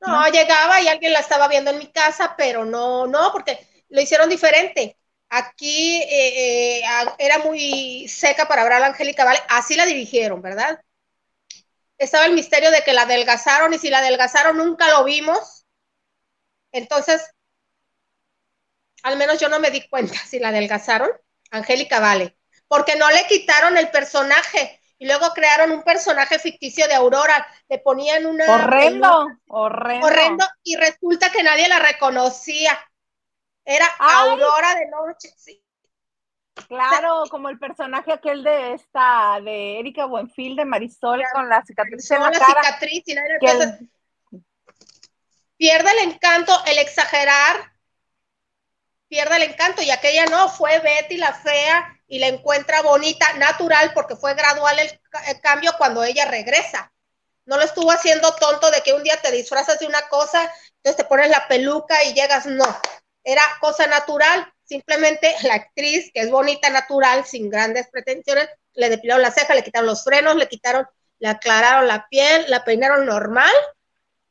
[0.00, 4.00] No, llegaba y alguien la estaba viendo en mi casa, pero no, no, porque lo
[4.00, 4.96] hicieron diferente.
[5.28, 6.82] Aquí eh, eh,
[7.18, 10.80] era muy seca para hablar a Angélica Vale, así la dirigieron, ¿verdad?
[11.98, 15.66] Estaba el misterio de que la adelgazaron y si la adelgazaron nunca lo vimos.
[16.70, 17.28] Entonces,
[19.06, 21.08] al menos yo no me di cuenta si la adelgazaron,
[21.52, 22.36] Angélica Vale,
[22.66, 27.78] porque no le quitaron el personaje y luego crearon un personaje ficticio de Aurora, le
[27.78, 28.52] ponían una...
[28.52, 30.06] Horrendo, horrendo.
[30.08, 32.76] Horrendo y resulta que nadie la reconocía.
[33.64, 35.62] Era Aurora de noche, sí.
[36.66, 42.10] Claro, como el personaje aquel de esta, de Erika Buenfil, de Marisol, con la cicatriz
[42.10, 43.14] en la, la cicatriz y
[45.58, 47.75] Pierde el encanto, el exagerar,
[49.08, 53.92] pierde el encanto y aquella no, fue Betty la fea y la encuentra bonita, natural,
[53.94, 56.92] porque fue gradual el, cambio cuando ella regresa.
[57.44, 60.96] No lo estuvo haciendo tonto de que un día te disfrazas de una cosa, entonces
[60.96, 62.66] te pones la peluca y llegas, no,
[63.24, 69.22] era cosa natural, simplemente la actriz, que es bonita, natural, sin grandes pretensiones, le depilaron
[69.22, 70.86] la ceja, le quitaron los frenos, le quitaron,
[71.18, 73.52] le aclararon la piel, la peinaron normal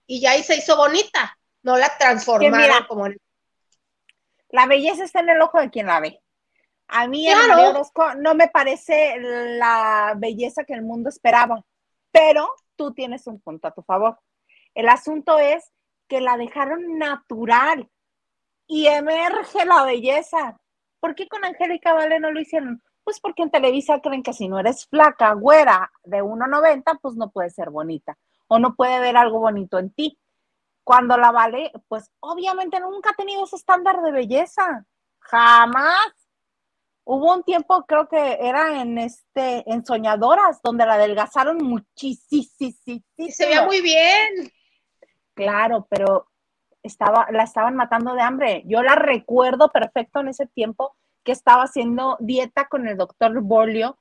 [0.05, 3.17] y ya ahí se hizo bonita, no la transformaron como el
[4.55, 6.21] la belleza está en el ojo de quien la ve.
[6.87, 7.27] A mí
[8.19, 11.61] no me parece la belleza que el mundo esperaba,
[12.11, 14.17] pero tú tienes un punto a tu favor.
[14.73, 15.71] El asunto es
[16.07, 17.89] que la dejaron natural
[18.65, 20.57] y emerge la belleza.
[20.99, 22.81] ¿Por qué con Angélica Vale no lo hicieron?
[23.03, 27.29] Pues porque en Televisa creen que si no eres flaca, güera, de 1,90, pues no
[27.29, 30.17] puede ser bonita o no puede ver algo bonito en ti.
[30.85, 34.85] Cuando la Vale, pues obviamente nunca ha tenido ese estándar de belleza.
[35.19, 36.13] Jamás.
[37.03, 42.43] Hubo un tiempo, creo que era en este, en Soñadoras, donde la adelgazaron muchísimo.
[43.29, 44.51] Se veía muy bien.
[45.33, 46.27] Claro, pero
[46.83, 48.63] estaba, la estaban matando de hambre.
[48.65, 53.97] Yo la recuerdo perfecto en ese tiempo que estaba haciendo dieta con el doctor Bolio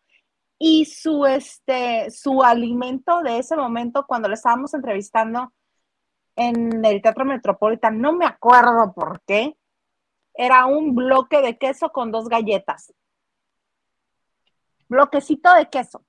[0.59, 5.53] y su, este, su alimento de ese momento, cuando le estábamos entrevistando,
[6.37, 9.57] en el Teatro Metropolitan, no me acuerdo por qué,
[10.35, 12.93] era un bloque de queso con dos galletas.
[14.89, 16.05] Bloquecito de queso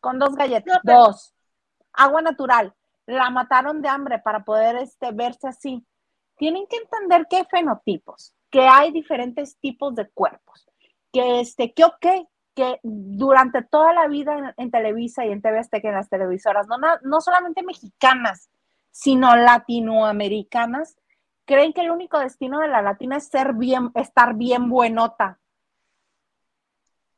[0.00, 1.34] con dos galletas, dos.
[1.92, 2.74] Agua natural.
[3.06, 5.86] La mataron de hambre para poder este, verse así.
[6.36, 10.68] Tienen que entender que hay fenotipos, que hay diferentes tipos de cuerpos,
[11.12, 12.06] que este, que ok,
[12.54, 16.76] que durante toda la vida en, Televisa y en TV Azteca, en las televisoras, no,
[17.02, 18.50] no solamente mexicanas,
[18.90, 20.96] sino latinoamericanas,
[21.44, 25.38] creen que el único destino de la latina es ser bien, estar bien buenota.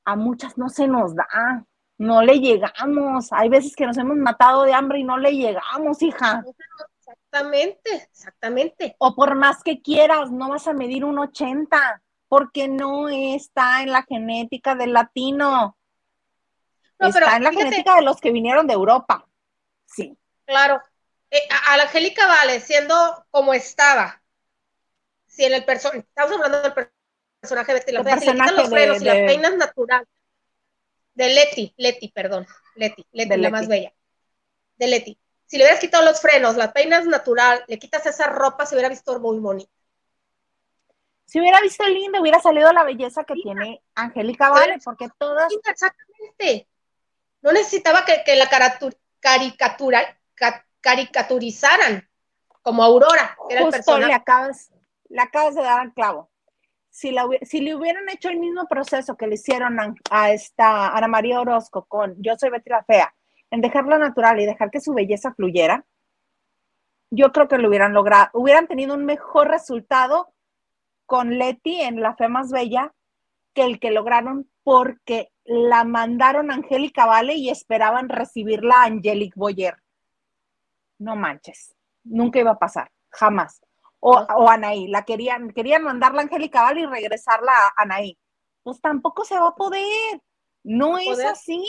[0.04, 1.64] A muchas no se nos da,
[1.98, 3.32] no le llegamos.
[3.32, 6.42] Hay veces que nos hemos matado de hambre y no le llegamos, hija.
[6.98, 8.96] Exactamente, exactamente.
[8.98, 12.02] O por más que quieras, no vas a medir un 80.
[12.28, 15.76] porque no está en la genética del latino.
[17.00, 19.26] está en la genética de los que vinieron de Europa.
[19.84, 20.16] Sí.
[20.44, 20.80] Claro.
[21.30, 24.20] Eh, a, la Angélica Vale, siendo como estaba,
[25.26, 26.90] si en el personaje, estamos hablando del
[27.40, 30.06] personaje de la si le los frenos y las peinas natural,
[31.14, 33.92] de Leti, Leti, perdón, Leti, Leti, la más bella,
[34.76, 35.18] de Leti.
[35.46, 38.88] Si le hubieras quitado los frenos, las peinas natural, le quitas esa ropa, se hubiera
[38.88, 39.70] visto muy bonito.
[41.26, 45.52] Si hubiera visto lindo, hubiera salido la belleza que tiene Angélica Vale, porque todas.
[45.64, 46.68] Exactamente.
[47.42, 48.48] No necesitaba que, la
[49.20, 50.20] caricatura,
[50.80, 52.08] caricaturizaran
[52.62, 54.06] como Aurora, que era el personaje.
[54.06, 54.72] Le acabas,
[55.08, 56.30] le acabas de dar al clavo.
[56.90, 59.78] Si, si, le hubieran hecho el mismo proceso que le hicieron
[60.10, 63.14] a, esta Ana María Orozco con Yo soy Betty la Fea,
[63.50, 65.84] en dejarla natural y dejar que su belleza fluyera,
[67.10, 70.32] yo creo que lo hubieran logrado, hubieran tenido un mejor resultado
[71.06, 72.92] con Leti en La Fe Más Bella
[73.52, 79.34] que el que lograron porque la mandaron a Angélica Vale y esperaban recibirla a Angelique
[79.36, 79.76] Boyer.
[81.00, 81.74] No manches,
[82.04, 83.60] nunca iba a pasar, jamás.
[84.00, 88.18] O, o Anaí, la querían, querían mandarla a Angélica Vale y regresarla a Anaí.
[88.62, 90.20] Pues tampoco se va a poder,
[90.62, 91.64] no es así.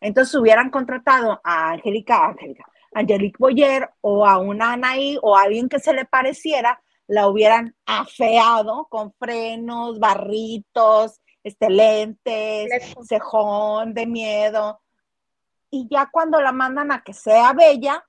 [0.00, 5.68] Entonces hubieran contratado a Angélica, Angélica, Angelique Boyer o a una Anaí o a alguien
[5.68, 12.70] que se le pareciera la hubieran afeado con frenos, barritos, este, lentes,
[13.08, 14.80] cejón de miedo.
[15.68, 18.04] Y ya cuando la mandan a que sea bella,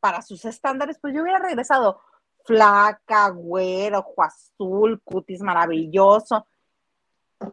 [0.00, 2.00] para sus estándares, pues yo hubiera regresado
[2.44, 6.46] flaca, güero, ojo azul, cutis maravilloso.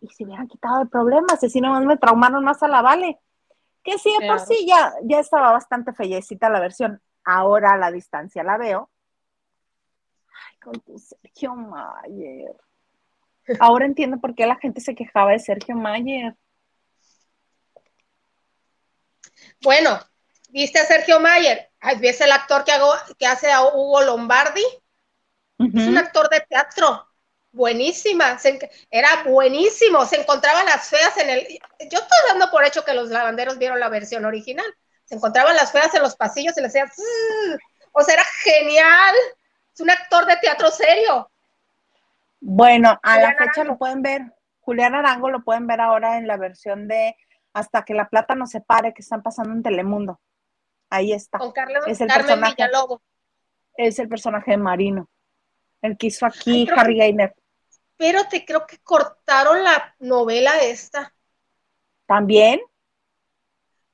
[0.02, 3.20] Y se hubieran quitado el problema, si no me traumaron más a la Vale.
[3.84, 7.02] Que sí, por sí ya, ya estaba bastante fellecita la versión.
[7.24, 8.90] Ahora a la distancia la veo
[10.66, 12.56] con tu Sergio Mayer.
[13.60, 16.36] Ahora entiendo por qué la gente se quejaba de Sergio Mayer.
[19.62, 20.00] Bueno,
[20.56, 21.70] ¿viste a Sergio Mayer?
[22.00, 24.64] ¿Ves el actor que, hago, que hace a Hugo Lombardi?
[25.60, 27.06] Es un actor de teatro.
[27.52, 28.38] Buenísima.
[28.90, 30.06] era buenísimo.
[30.06, 31.48] Se encontraban las feas en el.
[31.80, 34.66] Yo estoy dando por hecho que los lavanderos vieron la versión original.
[35.04, 36.90] Se encontraban las feas en los pasillos y le hacían.
[37.92, 39.16] O sea, era genial.
[39.74, 41.30] Es un actor de teatro serio.
[42.40, 44.22] Bueno, a la fecha lo pueden ver.
[44.62, 47.16] Julián Arango lo pueden ver ahora en la versión de
[47.54, 50.20] Hasta que la plata no se pare, que están pasando en Telemundo.
[50.90, 51.38] Ahí está.
[51.38, 53.02] Con Carlos, es el personaje, Villalobos.
[53.76, 55.10] Es el personaje de Marino.
[55.82, 57.36] El que hizo aquí Harry Gainer.
[57.98, 61.14] Pero te creo que cortaron la novela esta.
[62.06, 62.62] ¿También?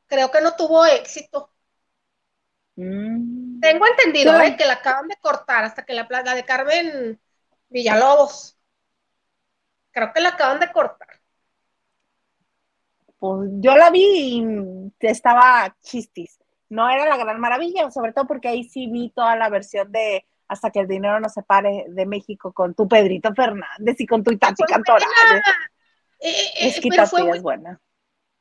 [0.07, 1.51] Creo que no tuvo éxito.
[2.75, 3.59] Mm.
[3.59, 4.55] Tengo entendido ¿eh?
[4.57, 7.19] que la acaban de cortar hasta que la, plaga de Carmen
[7.69, 8.57] Villalobos.
[9.91, 11.21] Creo que la acaban de cortar.
[13.19, 16.40] Pues yo la vi y estaba chistis.
[16.72, 20.26] No era la gran maravilla, sobre todo porque ahí sí vi toda la versión de
[20.47, 24.24] Hasta que el dinero no se pare de México con tu Pedrito Fernández y con
[24.24, 25.05] tu Itati Cantora.
[26.24, 27.82] Eh, eh, es que es buena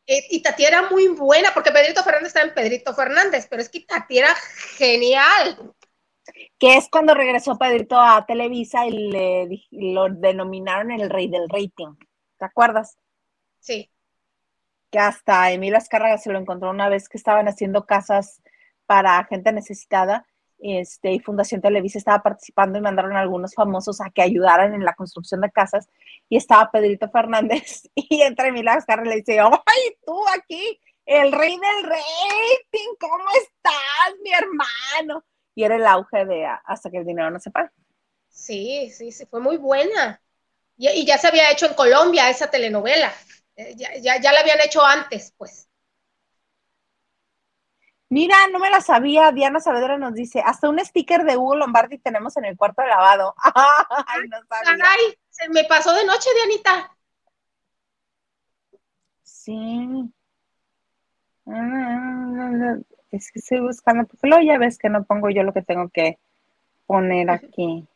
[0.06, 3.68] eh, y Tati era muy buena, porque Pedrito Fernández está en Pedrito Fernández, pero es
[3.68, 4.34] que Tati era
[4.76, 5.72] genial.
[6.58, 11.94] Que es cuando regresó Pedrito a Televisa y le, lo denominaron el rey del rating.
[12.38, 12.96] ¿Te acuerdas?
[13.58, 13.90] Sí.
[14.90, 18.42] Que hasta Emilio Azcárraga se lo encontró una vez que estaban haciendo casas
[18.86, 20.26] para gente necesitada
[20.62, 24.84] este, y Fundación Televisa estaba participando y mandaron a algunos famosos a que ayudaran en
[24.84, 25.88] la construcción de casas
[26.28, 31.56] y estaba Pedrito Fernández y entre Milagros Carlos le dice, ¡ay, tú aquí, el rey
[31.56, 32.94] del rating!
[33.00, 35.24] ¿Cómo estás, mi hermano?
[35.54, 37.70] Y era el auge de hasta que el dinero no se pague.
[38.28, 40.20] Sí, sí, sí, fue muy buena.
[40.76, 43.12] Y, ya se había hecho en Colombia esa telenovela.
[43.60, 45.68] Eh, ya, ya, ya la habían hecho antes, pues.
[48.08, 49.32] Mira, no me la sabía.
[49.32, 52.88] Diana Saavedra nos dice, hasta un sticker de Hugo Lombardi tenemos en el cuarto de
[52.88, 53.34] lavado.
[54.06, 54.84] Ay, no sabía.
[54.84, 56.96] Ay, se me pasó de noche, Dianita.
[59.22, 60.10] Sí.
[63.10, 65.90] Es que estoy buscando, porque luego ya ves que no pongo yo lo que tengo
[65.90, 66.18] que
[66.86, 67.86] poner aquí.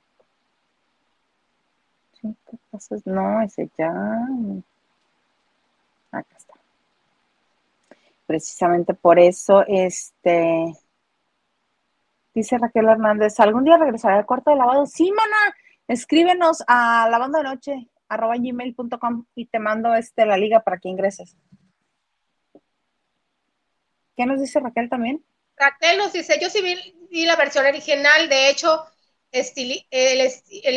[3.07, 3.93] No, ese ya.
[6.15, 6.55] Acá está
[8.27, 10.75] precisamente por eso, este,
[12.35, 14.87] dice Raquel Hernández, ¿algún día regresaré al cuarto de lavado?
[14.87, 15.55] Sí, mana,
[15.89, 20.89] escríbenos a lavando de noche arroba gmail.com y te mando este, la liga para que
[20.89, 21.37] ingreses.
[24.17, 25.25] ¿Qué nos dice Raquel también?
[25.57, 28.85] Raquel nos dice, yo sí vi, la versión original, de hecho,
[29.35, 30.21] el,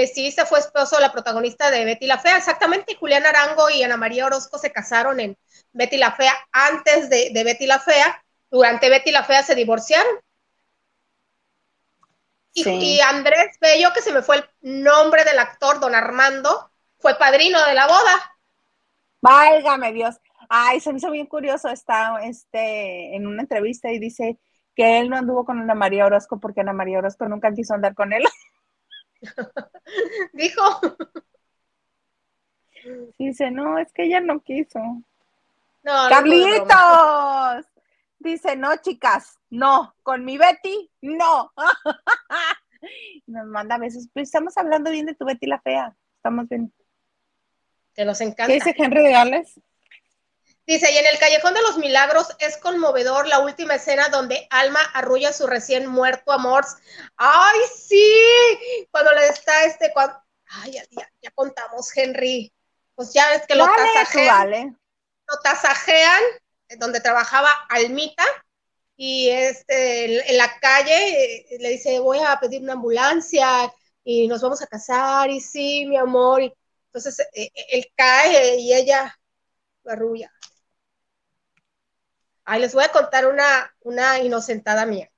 [0.01, 2.95] estilista fue esposo de la protagonista de Betty la Fea, exactamente.
[2.95, 5.37] Julián Arango y Ana María Orozco se casaron en
[5.73, 8.23] Betty la Fea antes de, Betty la Fea.
[8.49, 10.11] Durante Betty la Fea se divorciaron.
[12.53, 17.63] Y, Andrés Bello, que se me fue el nombre del actor, don Armando, fue padrino
[17.63, 18.39] de la boda.
[19.21, 20.15] Válgame Dios.
[20.49, 24.39] Ay, se me hizo bien curioso, está este, en una entrevista y dice
[24.75, 27.93] que él no anduvo con Ana María Orozco porque Ana María Orozco nunca quiso andar
[27.93, 28.23] con él.
[30.33, 30.81] Dijo.
[33.17, 34.79] Dice, no, es que ella no quiso.
[35.83, 37.65] No, ¡Carlitos!
[38.19, 41.51] Dice, no, chicas, no, con mi Betty, no.
[43.27, 44.07] Nos manda besos.
[44.13, 45.95] Pues estamos hablando bien de tu Betty la fea.
[46.15, 46.73] Estamos bien.
[47.93, 48.47] Te los encanta.
[48.47, 49.59] ¿Qué dice Henry de Gales?
[50.67, 54.81] Dice, y en el Callejón de los Milagros es conmovedor la última escena donde Alma
[54.93, 56.65] arrulla a su recién muerto amor.
[57.15, 58.85] ¡Ay, sí!
[58.91, 60.21] Cuando le está este, cuando...
[60.49, 60.83] Ay, ya,
[61.21, 62.53] ya, contamos, Henry.
[62.95, 64.77] Pues ya ves que lo tasajean.
[65.27, 66.21] Lo tasajean,
[66.77, 68.25] donde trabajaba Almita,
[68.97, 73.71] y este, en la calle eh, le dice, voy a pedir una ambulancia
[74.03, 76.41] y nos vamos a casar, y sí, mi amor.
[76.41, 76.53] Y
[76.87, 79.17] entonces eh, eh, él cae y ella
[79.85, 80.29] arrulla.
[82.49, 85.11] Ay, les voy a contar una, una inocentada mía.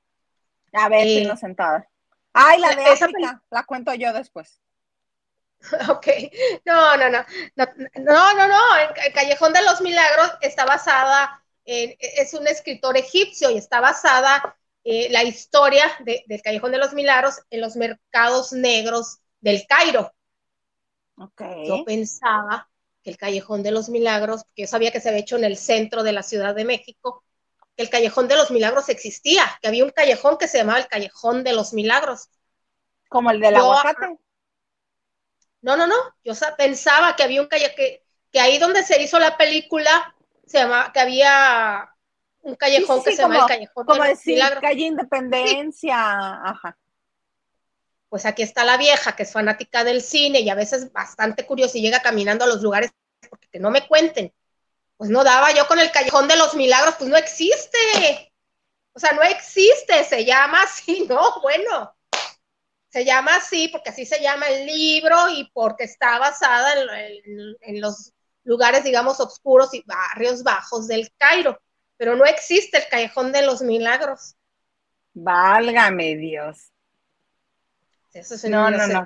[0.74, 1.88] A ver, eh, inocentada.
[2.34, 4.60] Ay, la de África, la cuento yo después.
[5.90, 6.08] Ok,
[6.66, 7.26] no, no, no,
[7.56, 7.66] no,
[7.96, 13.52] no, no, no, el Callejón de los Milagros está basada, en, es un escritor egipcio
[13.52, 19.20] y está basada eh, la historia del Callejón de los Milagros en los mercados negros
[19.42, 20.14] del Cairo.
[21.18, 21.68] Okay.
[21.68, 22.70] Yo pensaba
[23.10, 26.04] el Callejón de los Milagros, que yo sabía que se había hecho en el centro
[26.04, 27.24] de la Ciudad de México,
[27.76, 30.88] que el Callejón de los Milagros existía, que había un callejón que se llamaba el
[30.88, 32.30] Callejón de los Milagros.
[33.10, 34.18] Como el del aguacate.
[35.62, 35.96] No, no, no.
[36.24, 40.94] Yo pensaba que había un callejón, que, ahí donde se hizo la película, se llamaba,
[40.94, 41.90] que había
[42.42, 46.78] un callejón que se llama el Callejón como de los decir, Calle Independencia, ajá
[48.10, 51.78] pues aquí está la vieja que es fanática del cine y a veces bastante curiosa
[51.78, 52.92] y llega caminando a los lugares
[53.30, 54.34] porque que no me cuenten.
[54.98, 58.34] Pues no daba yo con el callejón de los milagros, pues no existe.
[58.94, 61.96] O sea, no existe, se llama así, no, bueno.
[62.90, 67.82] Se llama así porque así se llama el libro y porque está basada en, en
[67.82, 71.62] los lugares, digamos, oscuros y barrios bajos del Cairo.
[71.98, 74.36] Pero no existe el callejón de los milagros.
[75.14, 76.72] Válgame Dios.
[78.14, 79.06] Eso es no, no, no.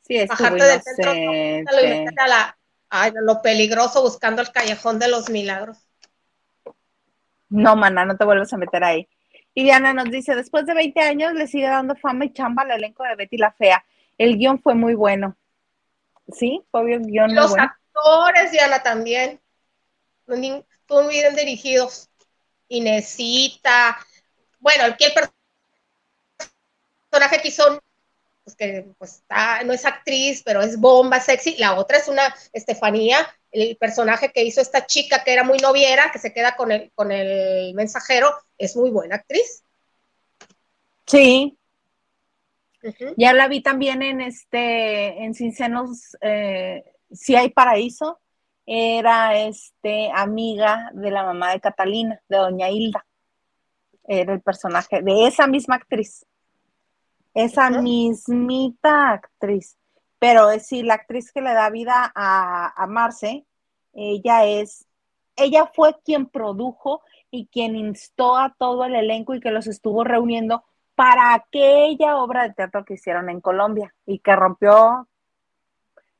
[0.00, 2.58] Sí, es Bajarte del centro, lo, a la,
[2.88, 5.78] ay, lo peligroso buscando el callejón de los milagros.
[7.48, 9.08] No, mana, no te vuelvas a meter ahí.
[9.54, 12.70] Y Diana nos dice, después de 20 años le sigue dando fama y chamba al
[12.72, 13.84] elenco de Betty la Fea.
[14.18, 15.36] El guion fue muy bueno.
[16.32, 16.62] ¿Sí?
[16.70, 19.40] Fue el guion Los actores, Diana, también.
[20.26, 20.62] Muy
[21.08, 22.08] bien dirigidos.
[22.68, 23.98] Inesita.
[24.60, 25.39] Bueno, el que el personaje
[27.10, 27.80] que hizo,
[28.44, 31.56] pues que pues está, no es actriz, pero es bomba, sexy.
[31.58, 33.18] La otra es una Estefanía,
[33.50, 36.92] el personaje que hizo esta chica que era muy noviera, que se queda con el,
[36.94, 39.64] con el mensajero, es muy buena actriz.
[41.06, 41.56] Sí.
[43.16, 46.82] Ya la vi también en este, en Cincenos, eh,
[47.12, 48.20] Si hay paraíso,
[48.64, 53.04] era este amiga de la mamá de Catalina, de Doña Hilda.
[54.04, 56.24] Era el personaje de esa misma actriz
[57.34, 59.76] esa mismita actriz.
[60.18, 63.46] Pero es sí, la actriz que le da vida a, Marce,
[63.92, 64.86] ella es,
[65.36, 70.04] ella fue quien produjo y quien instó a todo el elenco y que los estuvo
[70.04, 70.64] reuniendo
[70.94, 75.08] para aquella obra de teatro que hicieron en Colombia y que rompió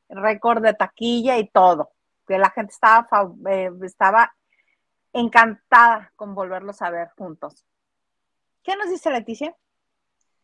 [0.09, 1.91] récord de taquilla y todo.
[2.27, 3.07] Que la gente estaba,
[3.49, 4.33] eh, estaba
[5.13, 7.65] encantada con volverlos a ver juntos.
[8.63, 9.55] ¿Qué nos dice Leticia?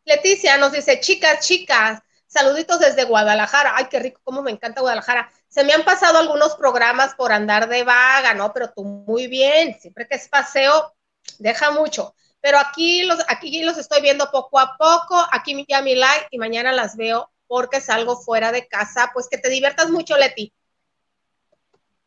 [0.07, 3.73] Leticia nos dice, chicas, chicas, saluditos desde Guadalajara.
[3.75, 5.29] Ay, qué rico, cómo me encanta Guadalajara.
[5.49, 8.53] Se me han pasado algunos programas por andar de vaga, ¿no?
[8.53, 10.93] Pero tú muy bien, siempre que es paseo,
[11.39, 12.15] deja mucho.
[12.39, 15.21] Pero aquí los, aquí los estoy viendo poco a poco.
[15.33, 19.11] Aquí ya mi like y mañana las veo porque salgo fuera de casa.
[19.13, 20.53] Pues que te diviertas mucho, Leti.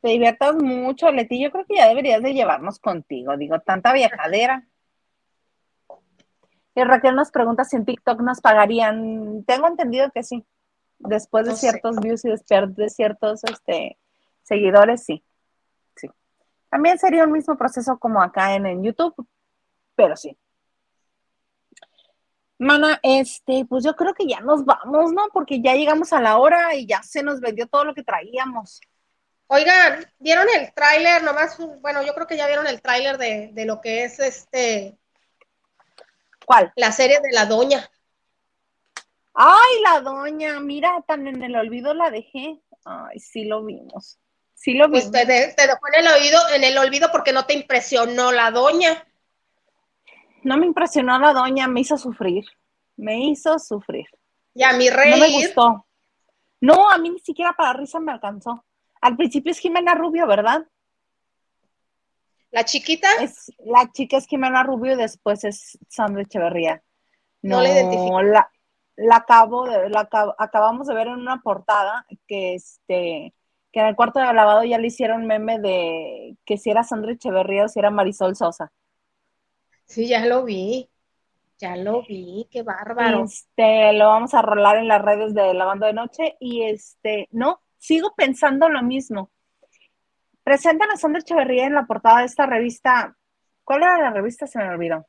[0.00, 1.38] Te diviertas mucho, Leti.
[1.38, 3.36] Yo creo que ya deberías de llevarnos contigo.
[3.36, 4.66] Digo, tanta viajadera.
[6.80, 9.44] Y Raquel nos pregunta si en TikTok nos pagarían.
[9.46, 10.46] Tengo entendido que sí.
[10.98, 13.98] Después de ciertos views y de ciertos este,
[14.42, 15.22] seguidores, sí.
[15.94, 16.08] Sí.
[16.70, 19.14] También sería un mismo proceso como acá en, en YouTube,
[19.94, 20.38] pero sí.
[22.58, 25.28] Mana, este, pues yo creo que ya nos vamos, ¿no?
[25.34, 28.80] Porque ya llegamos a la hora y ya se nos vendió todo lo que traíamos.
[29.48, 31.22] Oigan, ¿vieron el tráiler?
[31.24, 34.99] Nomás, bueno, yo creo que ya vieron el tráiler de, de lo que es este.
[36.50, 36.72] ¿Cuál?
[36.74, 37.88] La serie de la doña.
[39.34, 42.60] Ay, la doña, mira, tan en el olvido la dejé.
[42.84, 44.18] Ay, sí lo vimos.
[44.54, 45.26] Sí lo Pues vimos.
[45.28, 49.06] te, te dejó en el oído, en el olvido porque no te impresionó la doña.
[50.42, 52.44] No me impresionó la doña, me hizo sufrir.
[52.96, 54.06] Me hizo sufrir.
[54.54, 55.86] Y a mi No me gustó.
[56.60, 58.64] No, a mí ni siquiera para risa me alcanzó.
[59.00, 60.66] Al principio es Jimena Rubio, ¿verdad?
[62.52, 66.82] La chiquita, Es, la chica es Jimena Rubio y después es Sandra Echeverría.
[67.42, 68.22] No No, la identifico.
[68.22, 68.50] la,
[68.96, 73.34] la acabo de, la acab- acabamos de ver en una portada que este
[73.72, 77.12] que en el cuarto de lavado ya le hicieron meme de que si era Sandra
[77.12, 78.72] Echeverría o si era Marisol Sosa.
[79.84, 80.90] sí, ya lo vi.
[81.58, 83.32] Ya lo vi, qué bárbaro.
[83.32, 87.60] Este, lo vamos a rolar en las redes de Lavando de Noche y este, no,
[87.78, 89.30] sigo pensando lo mismo.
[90.50, 93.16] Presentan a Sandra Echeverría en la portada de esta revista.
[93.62, 94.48] ¿Cuál era la revista?
[94.48, 95.06] Se me olvidó.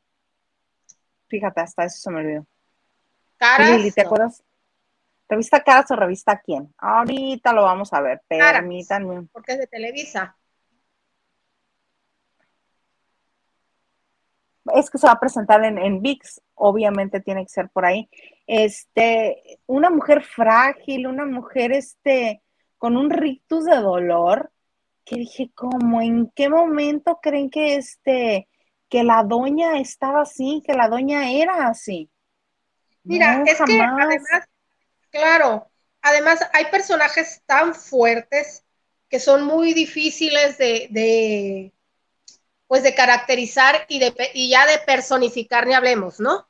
[1.30, 2.46] Fíjate, hasta eso se me olvidó.
[3.38, 4.44] Caras, Lili, ¿te acuerdas?
[5.28, 6.72] ¿Revista Caras o revista quién?
[6.78, 8.62] Ahorita lo vamos a ver, Caras.
[8.62, 9.30] permítanme.
[9.32, 10.38] porque es de Televisa.
[14.76, 18.08] Es que se va a presentar en, en VIX, obviamente tiene que ser por ahí.
[18.46, 22.44] Este, una mujer frágil, una mujer este,
[22.78, 24.51] con un rictus de dolor,
[25.12, 26.02] que dije, ¿cómo?
[26.02, 28.48] ¿En qué momento creen que este,
[28.90, 32.10] que la doña estaba así, que la doña era así?
[33.04, 34.48] Mira, No, es que además,
[35.10, 35.70] claro,
[36.02, 38.64] además hay personajes tan fuertes
[39.10, 41.74] que son muy difíciles de, de
[42.68, 46.48] pues de caracterizar y, de, y ya de personificar, ni hablemos, ¿no?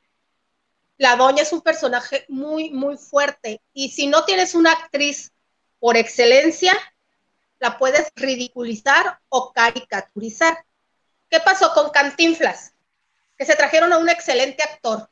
[0.99, 5.31] La doña es un personaje muy, muy fuerte y si no tienes una actriz
[5.79, 6.73] por excelencia,
[7.61, 10.57] la puedes ridiculizar o caricaturizar.
[11.29, 12.73] ¿Qué pasó con Cantinflas?
[13.37, 15.09] Que se trajeron a un excelente actor,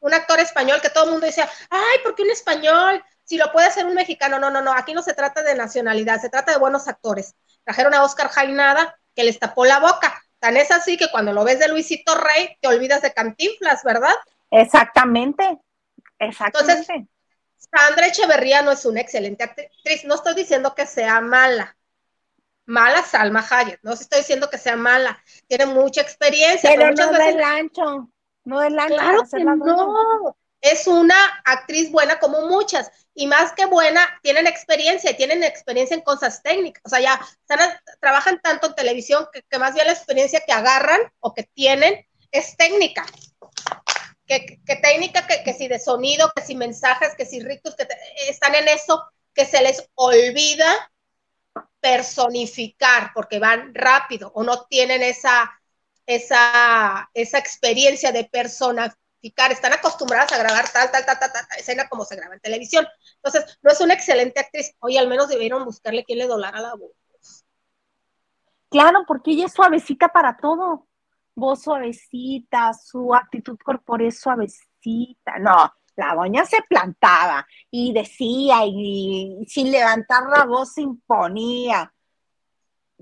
[0.00, 3.02] un actor español que todo el mundo decía, ay, ¿por qué un español?
[3.24, 4.38] Si lo puede hacer un mexicano.
[4.38, 7.34] No, no, no, aquí no se trata de nacionalidad, se trata de buenos actores.
[7.64, 10.22] Trajeron a Oscar Jainada, que les tapó la boca.
[10.40, 14.14] Tan es así que cuando lo ves de Luisito Rey, te olvidas de Cantinflas, ¿verdad?
[14.50, 15.58] Exactamente,
[16.18, 16.72] exactamente.
[16.72, 17.08] Entonces,
[17.70, 20.04] Sandra Echeverría no es una excelente actriz.
[20.04, 21.76] No estoy diciendo que sea mala.
[22.66, 23.80] Mala Salma Hayek.
[23.82, 25.22] No estoy diciendo que sea mala.
[25.48, 26.70] Tiene mucha experiencia.
[26.74, 28.10] pero muchas no veces del ancho,
[28.44, 28.94] no del ancho.
[28.94, 30.36] Claro que la no.
[30.60, 32.90] Es una actriz buena como muchas.
[33.14, 36.82] Y más que buena, tienen experiencia tienen experiencia en cosas técnicas.
[36.84, 37.58] O sea, ya están
[38.00, 42.06] trabajan tanto en televisión que, que más bien la experiencia que agarran o que tienen
[42.30, 43.04] es técnica.
[44.32, 47.84] Que, que- técnica, que, que si de sonido, que si mensajes, que si rictos, que
[47.86, 47.96] te-
[48.30, 49.04] están en eso,
[49.34, 50.90] que se les olvida
[51.80, 55.50] personificar porque van rápido o no tienen esa,
[56.06, 61.88] esa, esa experiencia de personificar, están acostumbradas a grabar tal, tal, tal, tal, tal, escena
[61.88, 62.86] como se graba en televisión.
[63.22, 64.74] Entonces, no es una excelente actriz.
[64.80, 66.92] Oye, al menos debieron buscarle quién le dolara la voz.
[68.70, 70.88] Claro, porque ella es suavecita para todo.
[71.34, 75.38] Voz suavecita, su actitud corporal suavecita.
[75.38, 81.92] No, la doña se plantaba y decía y, sin levantar la voz se imponía.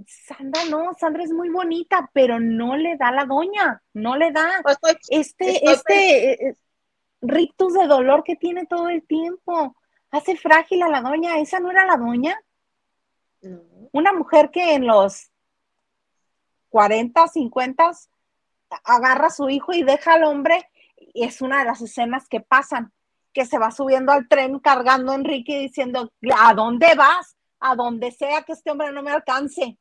[0.07, 4.61] Sandra no, Sandra es muy bonita, pero no le da la doña, no le da.
[4.65, 6.57] No estoy- Este, Estoy este eh, eh,
[7.21, 9.77] rictus de dolor que tiene todo el tiempo.
[10.11, 11.39] Hace frágil a la doña.
[11.39, 12.41] ¿Esa no era la doña?
[13.43, 13.61] no.
[13.93, 15.31] una mujer que en los
[16.69, 17.91] 40, 50
[18.85, 22.41] agarra a su hijo y deja al hombre, y es una de las escenas que
[22.41, 22.93] pasan,
[23.33, 27.37] que se va subiendo al tren cargando a Enrique diciendo, ¿a dónde vas?
[27.61, 29.79] A donde sea que este hombre no me alcance.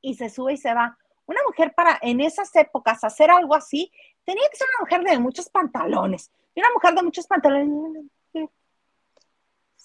[0.00, 0.96] Y se sube y se va.
[1.26, 3.90] Una mujer para en esas épocas hacer algo así,
[4.24, 6.30] tenía que ser una mujer de muchos pantalones.
[6.54, 8.06] Y una mujer de muchos pantalones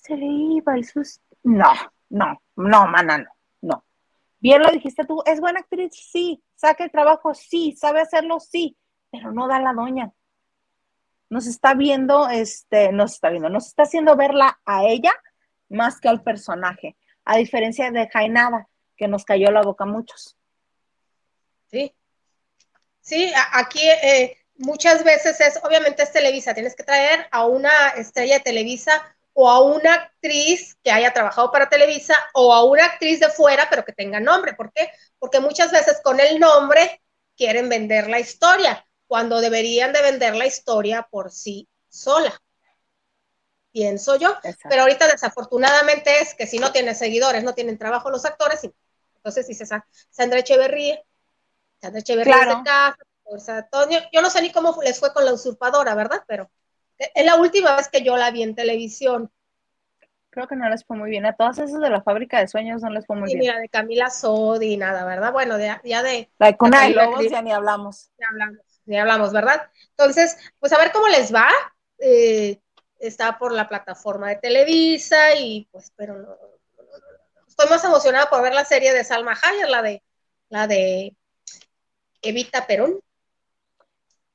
[0.03, 1.23] se le iba el susto.
[1.43, 1.71] No,
[2.09, 3.29] no, no, mana, no.
[4.43, 8.77] Bien lo dijiste tú, es buena actriz, sí, saca el trabajo, sí, sabe hacerlo, sí,
[9.09, 10.11] pero no da la doña.
[11.29, 15.13] Nos está viendo, este, nos está viendo, nos está haciendo verla a ella
[15.69, 18.67] más que al personaje, a diferencia de Jainada,
[18.97, 20.35] que nos cayó la boca a muchos.
[21.71, 21.95] Sí.
[22.99, 28.39] Sí, aquí eh, muchas veces es, obviamente es Televisa, tienes que traer a una estrella
[28.39, 33.19] de Televisa o a una actriz que haya trabajado para Televisa o a una actriz
[33.19, 34.53] de fuera, pero que tenga nombre.
[34.53, 34.91] ¿Por qué?
[35.19, 37.01] Porque muchas veces con el nombre
[37.35, 38.85] quieren vender la historia.
[39.07, 42.33] cuando deberían de vender la historia por sí sola.
[43.71, 44.35] Pienso yo.
[44.69, 48.61] Pero ahorita desafortunadamente es que si no tienen seguidores, no tienen trabajo los actores.
[49.15, 49.65] Entonces dice
[50.09, 50.99] Sandra Echeverría,
[51.79, 52.63] Sandra Echeverría claro.
[52.63, 53.69] casa,
[54.11, 56.23] yo no sé ni cómo les fue con la usurpadora, ¿verdad?
[56.27, 56.49] Pero
[57.13, 59.31] es la última vez que yo la vi en televisión.
[60.29, 61.25] Creo que no les fue muy bien.
[61.25, 63.39] A todas esas de la fábrica de sueños no les fue muy bien.
[63.39, 65.31] Mira, de Camila Sodi, nada, ¿verdad?
[65.31, 66.29] Bueno, ya de.
[66.39, 68.09] La de Cuna de Lobos ya ni hablamos.
[68.17, 69.69] Ya hablamos, ni hablamos, ¿verdad?
[69.91, 71.49] Entonces, pues a ver cómo les va.
[71.99, 72.59] Eh,
[72.99, 76.37] está por la plataforma de Televisa y pues, pero no,
[77.47, 80.03] estoy más emocionada por ver la serie de Salma Hayek, la de,
[80.49, 81.15] la de
[82.21, 82.99] Evita Perón.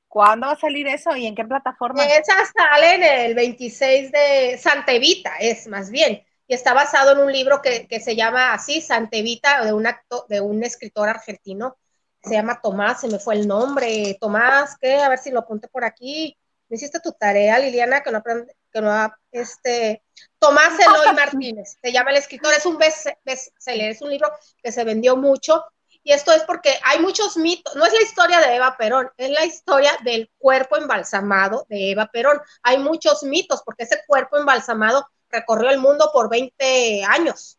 [0.08, 2.04] ¿Cuándo va a salir eso y en qué plataforma?
[2.04, 7.18] Esa sale en el 26 de Santa Evita, es más bien, y está basado en
[7.18, 11.76] un libro que, se llama así, Santa Evita, de un, acto, de un escritor argentino,
[12.22, 14.96] se llama Tomás, se me fue el nombre, Tomás, ¿qué?
[14.96, 16.36] A ver si lo apunté por aquí.
[16.68, 20.02] ¿Me hiciste tu tarea, Liliana, que no aprende, que no este,
[20.38, 24.30] Tomás Eloy Martínez, se llama el escritor, es un bestseller, es un libro
[24.62, 25.64] que se vendió mucho
[26.08, 29.28] y esto es porque hay muchos mitos, no es la historia de Eva Perón, es
[29.28, 32.40] la historia del cuerpo embalsamado de Eva Perón.
[32.62, 37.58] Hay muchos mitos porque ese cuerpo embalsamado recorrió el mundo por 20 años,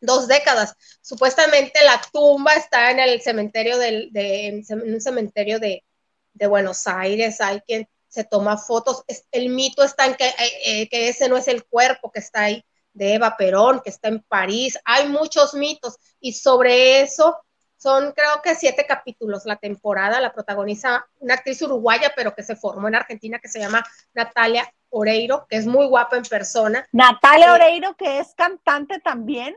[0.00, 0.76] dos décadas.
[1.00, 5.82] Supuestamente la tumba está en el cementerio del, de, un cementerio de,
[6.46, 9.02] Buenos Aires, hay quien se toma fotos.
[9.32, 12.64] El mito está en eh, eh, que ese no es el cuerpo que está ahí
[12.92, 14.78] de Eva Perón, que está en París.
[14.84, 17.42] Hay muchos mitos y sobre eso
[17.82, 20.20] son creo que siete capítulos la temporada.
[20.20, 24.72] La protagoniza una actriz uruguaya, pero que se formó en Argentina, que se llama Natalia
[24.90, 26.86] Oreiro, que es muy guapa en persona.
[26.92, 29.56] Natalia eh, Oreiro, que es cantante también.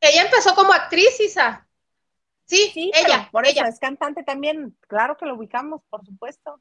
[0.00, 1.66] Ella empezó como actriz, Isa.
[2.46, 3.28] Sí, sí ella.
[3.30, 3.68] Por ella.
[3.68, 4.74] es cantante también.
[4.88, 6.58] Claro que lo ubicamos, por supuesto.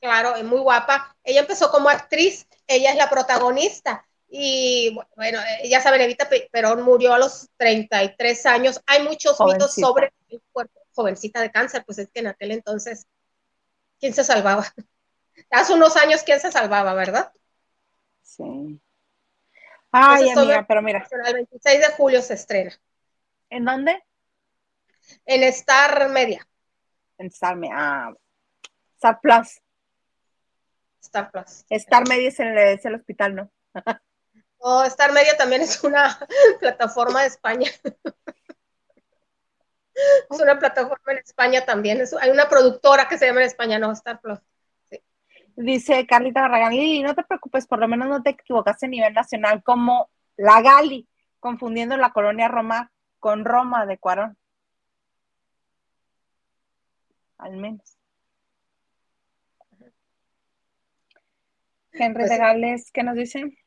[0.00, 1.14] Claro, es muy guapa.
[1.22, 6.80] Ella empezó como actriz, ella es la protagonista y bueno, eh, ya saben, Evita Perón
[6.82, 8.80] murió a los 33 años.
[8.86, 13.06] Hay muchos mitos sobre el cuerpo, jovencita de cáncer, pues es que en aquel entonces,
[14.00, 14.64] ¿quién se salvaba?
[15.50, 17.30] Hace unos años, ¿quién se salvaba, verdad?
[18.22, 18.80] Sí.
[19.90, 21.06] Ay, amiga, pero mira.
[21.26, 22.72] El 26 de julio se estrena.
[23.50, 24.02] ¿En dónde?
[25.26, 26.48] En Star Media.
[27.18, 27.74] En Star Media.
[27.76, 28.14] Ah,
[28.94, 29.60] Star Plus.
[31.02, 31.66] Star Plus.
[31.68, 33.50] Star Media es el hospital, ¿no?
[34.64, 36.16] Oh, Star Media también es una
[36.60, 37.68] plataforma de España.
[40.30, 42.00] es una plataforma en España también.
[42.20, 44.38] hay una productora que se llama en España, no, Star Plus.
[45.56, 49.12] Dice Carlita Barragán, y no te preocupes, por lo menos no te equivocaste a nivel
[49.12, 51.08] nacional como la Gali,
[51.40, 54.38] confundiendo la colonia Roma con Roma de Cuarón.
[57.38, 57.98] Al menos.
[61.90, 63.61] Henry pues de Gales, ¿qué nos dice?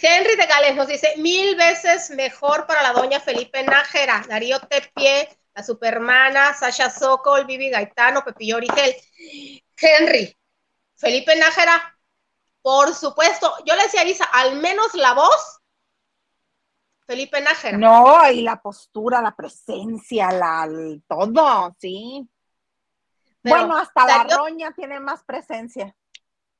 [0.00, 5.28] Henry de Gales nos dice, mil veces mejor para la doña Felipe Nájera, Darío Tepié,
[5.54, 8.94] la supermana, Sasha Sokol, Vivi Gaetano, Pepillo Origel.
[9.76, 10.36] Henry,
[10.96, 11.98] Felipe Nájera,
[12.62, 15.60] por supuesto, yo le decía a Isa, al menos la voz,
[17.04, 17.76] Felipe Nájera.
[17.76, 20.68] No, y la postura, la presencia, la,
[21.08, 22.28] todo, sí.
[23.42, 25.92] bueno, hasta la roña tiene más presencia.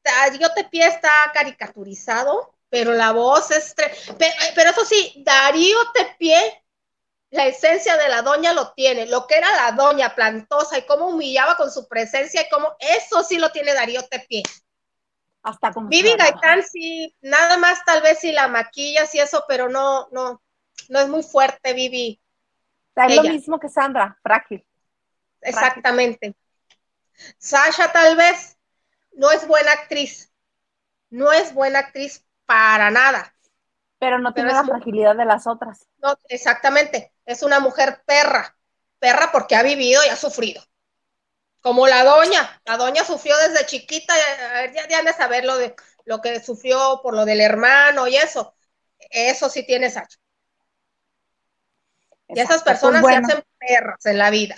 [0.02, 3.74] Darío Tepié está caricaturizado pero la voz es...
[4.54, 6.64] Pero, eso sí, Darío Tepié,
[7.30, 11.08] la esencia de la doña lo tiene, lo que era la doña plantosa y cómo
[11.08, 14.42] humillaba con su presencia y cómo eso sí lo tiene Darío Tepié.
[15.42, 19.68] Hasta como Vivi Gaitán sí, nada más tal vez si la maquillas y eso, pero
[19.68, 20.42] no, no,
[20.88, 22.20] no es muy fuerte Vivi.
[22.96, 24.66] Es lo mismo que Sandra, frágil.
[25.40, 26.34] Exactamente.
[27.38, 28.56] Sasha tal vez
[29.12, 30.32] no es buena actriz,
[31.10, 33.34] no es buena actriz, para nada.
[33.98, 35.86] Pero no tiene la fragilidad de las otras.
[35.98, 37.12] No, exactamente.
[37.26, 38.56] Es una mujer perra.
[38.98, 40.62] Perra porque ha vivido y ha sufrido.
[41.60, 42.62] Como la doña.
[42.64, 44.14] La doña sufrió desde chiquita.
[44.72, 45.76] Ya, ya han de saber lo, de,
[46.06, 48.54] lo que sufrió por lo del hermano y eso.
[49.10, 50.18] Eso sí tiene Sacho.
[52.28, 54.56] Y esas pues personas se hacen perras en la vida.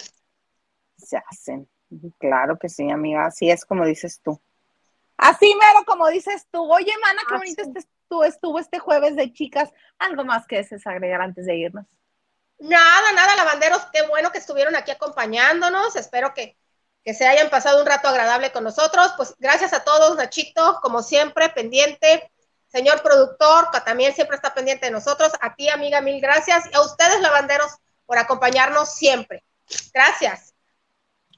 [0.97, 1.69] Se hacen.
[2.19, 3.27] Claro que sí, amiga.
[3.27, 4.41] Así es como dices tú.
[5.21, 6.63] Así mero como dices tú.
[6.73, 7.81] Oye, mana, qué bonito este,
[8.27, 9.71] estuvo este jueves de chicas.
[9.99, 11.85] Algo más que desees agregar antes de irnos.
[12.59, 15.95] Nada, nada, lavanderos, qué bueno que estuvieron aquí acompañándonos.
[15.97, 16.57] Espero que,
[17.05, 19.13] que se hayan pasado un rato agradable con nosotros.
[19.19, 22.33] Pues gracias a todos, Nachito, como siempre, pendiente.
[22.69, 25.33] Señor productor, que también siempre está pendiente de nosotros.
[25.43, 26.65] A ti, amiga, mil gracias.
[26.73, 27.77] Y a ustedes, lavanderos,
[28.07, 29.45] por acompañarnos siempre.
[29.93, 30.50] Gracias.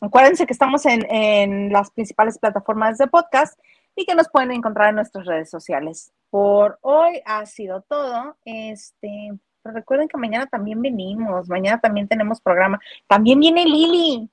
[0.03, 3.57] Acuérdense que estamos en, en, las principales plataformas de podcast
[3.95, 6.13] y que nos pueden encontrar en nuestras redes sociales.
[6.29, 8.37] Por hoy ha sido todo.
[8.45, 12.81] Este, recuerden que mañana también venimos, mañana también tenemos programa.
[13.07, 14.29] También viene Lili.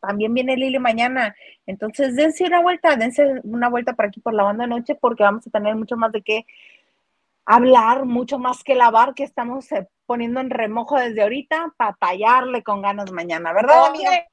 [0.00, 1.36] También viene Lili mañana.
[1.66, 5.24] Entonces, dense una vuelta, dense una vuelta por aquí por la banda de noche porque
[5.24, 6.46] vamos a tener mucho más de qué
[7.44, 12.62] hablar, mucho más que lavar, que estamos eh, poniendo en remojo desde ahorita para tallarle
[12.62, 14.29] con ganas mañana, ¿verdad, amiga?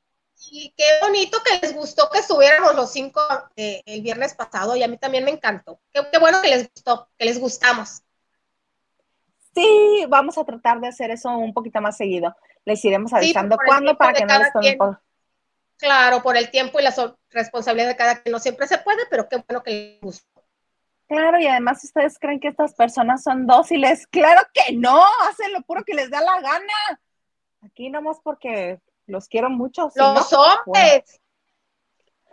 [0.52, 3.22] Y qué bonito que les gustó que estuviéramos los cinco
[3.56, 5.80] eh, el viernes pasado y a mí también me encantó.
[5.92, 8.04] Qué, bueno que les gustó, que les gustamos.
[9.56, 12.36] Sí, vamos a tratar de hacer eso un poquito más seguido.
[12.66, 15.02] Les iremos avisando cuándo para que no les tomen por...
[15.78, 16.94] Claro, por el tiempo y la
[17.30, 20.44] responsabilidad de cada quien no siempre se puede, pero qué bueno que les gustó.
[21.08, 24.06] Claro, y además ustedes creen que estas personas son dóciles.
[24.08, 27.02] Claro que no, hacen lo puro que les da la gana.
[27.62, 29.90] Aquí nomás porque los quiero mucho.
[29.96, 31.22] Los hombres.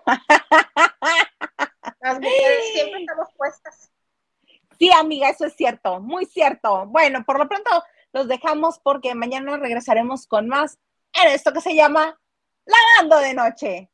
[2.01, 3.91] Las mujeres siempre estamos puestas.
[4.79, 6.87] Sí, amiga, eso es cierto, muy cierto.
[6.87, 7.71] Bueno, por lo pronto
[8.13, 10.79] los dejamos porque mañana regresaremos con más
[11.13, 12.19] en esto que se llama
[12.67, 13.91] Lavando de Noche.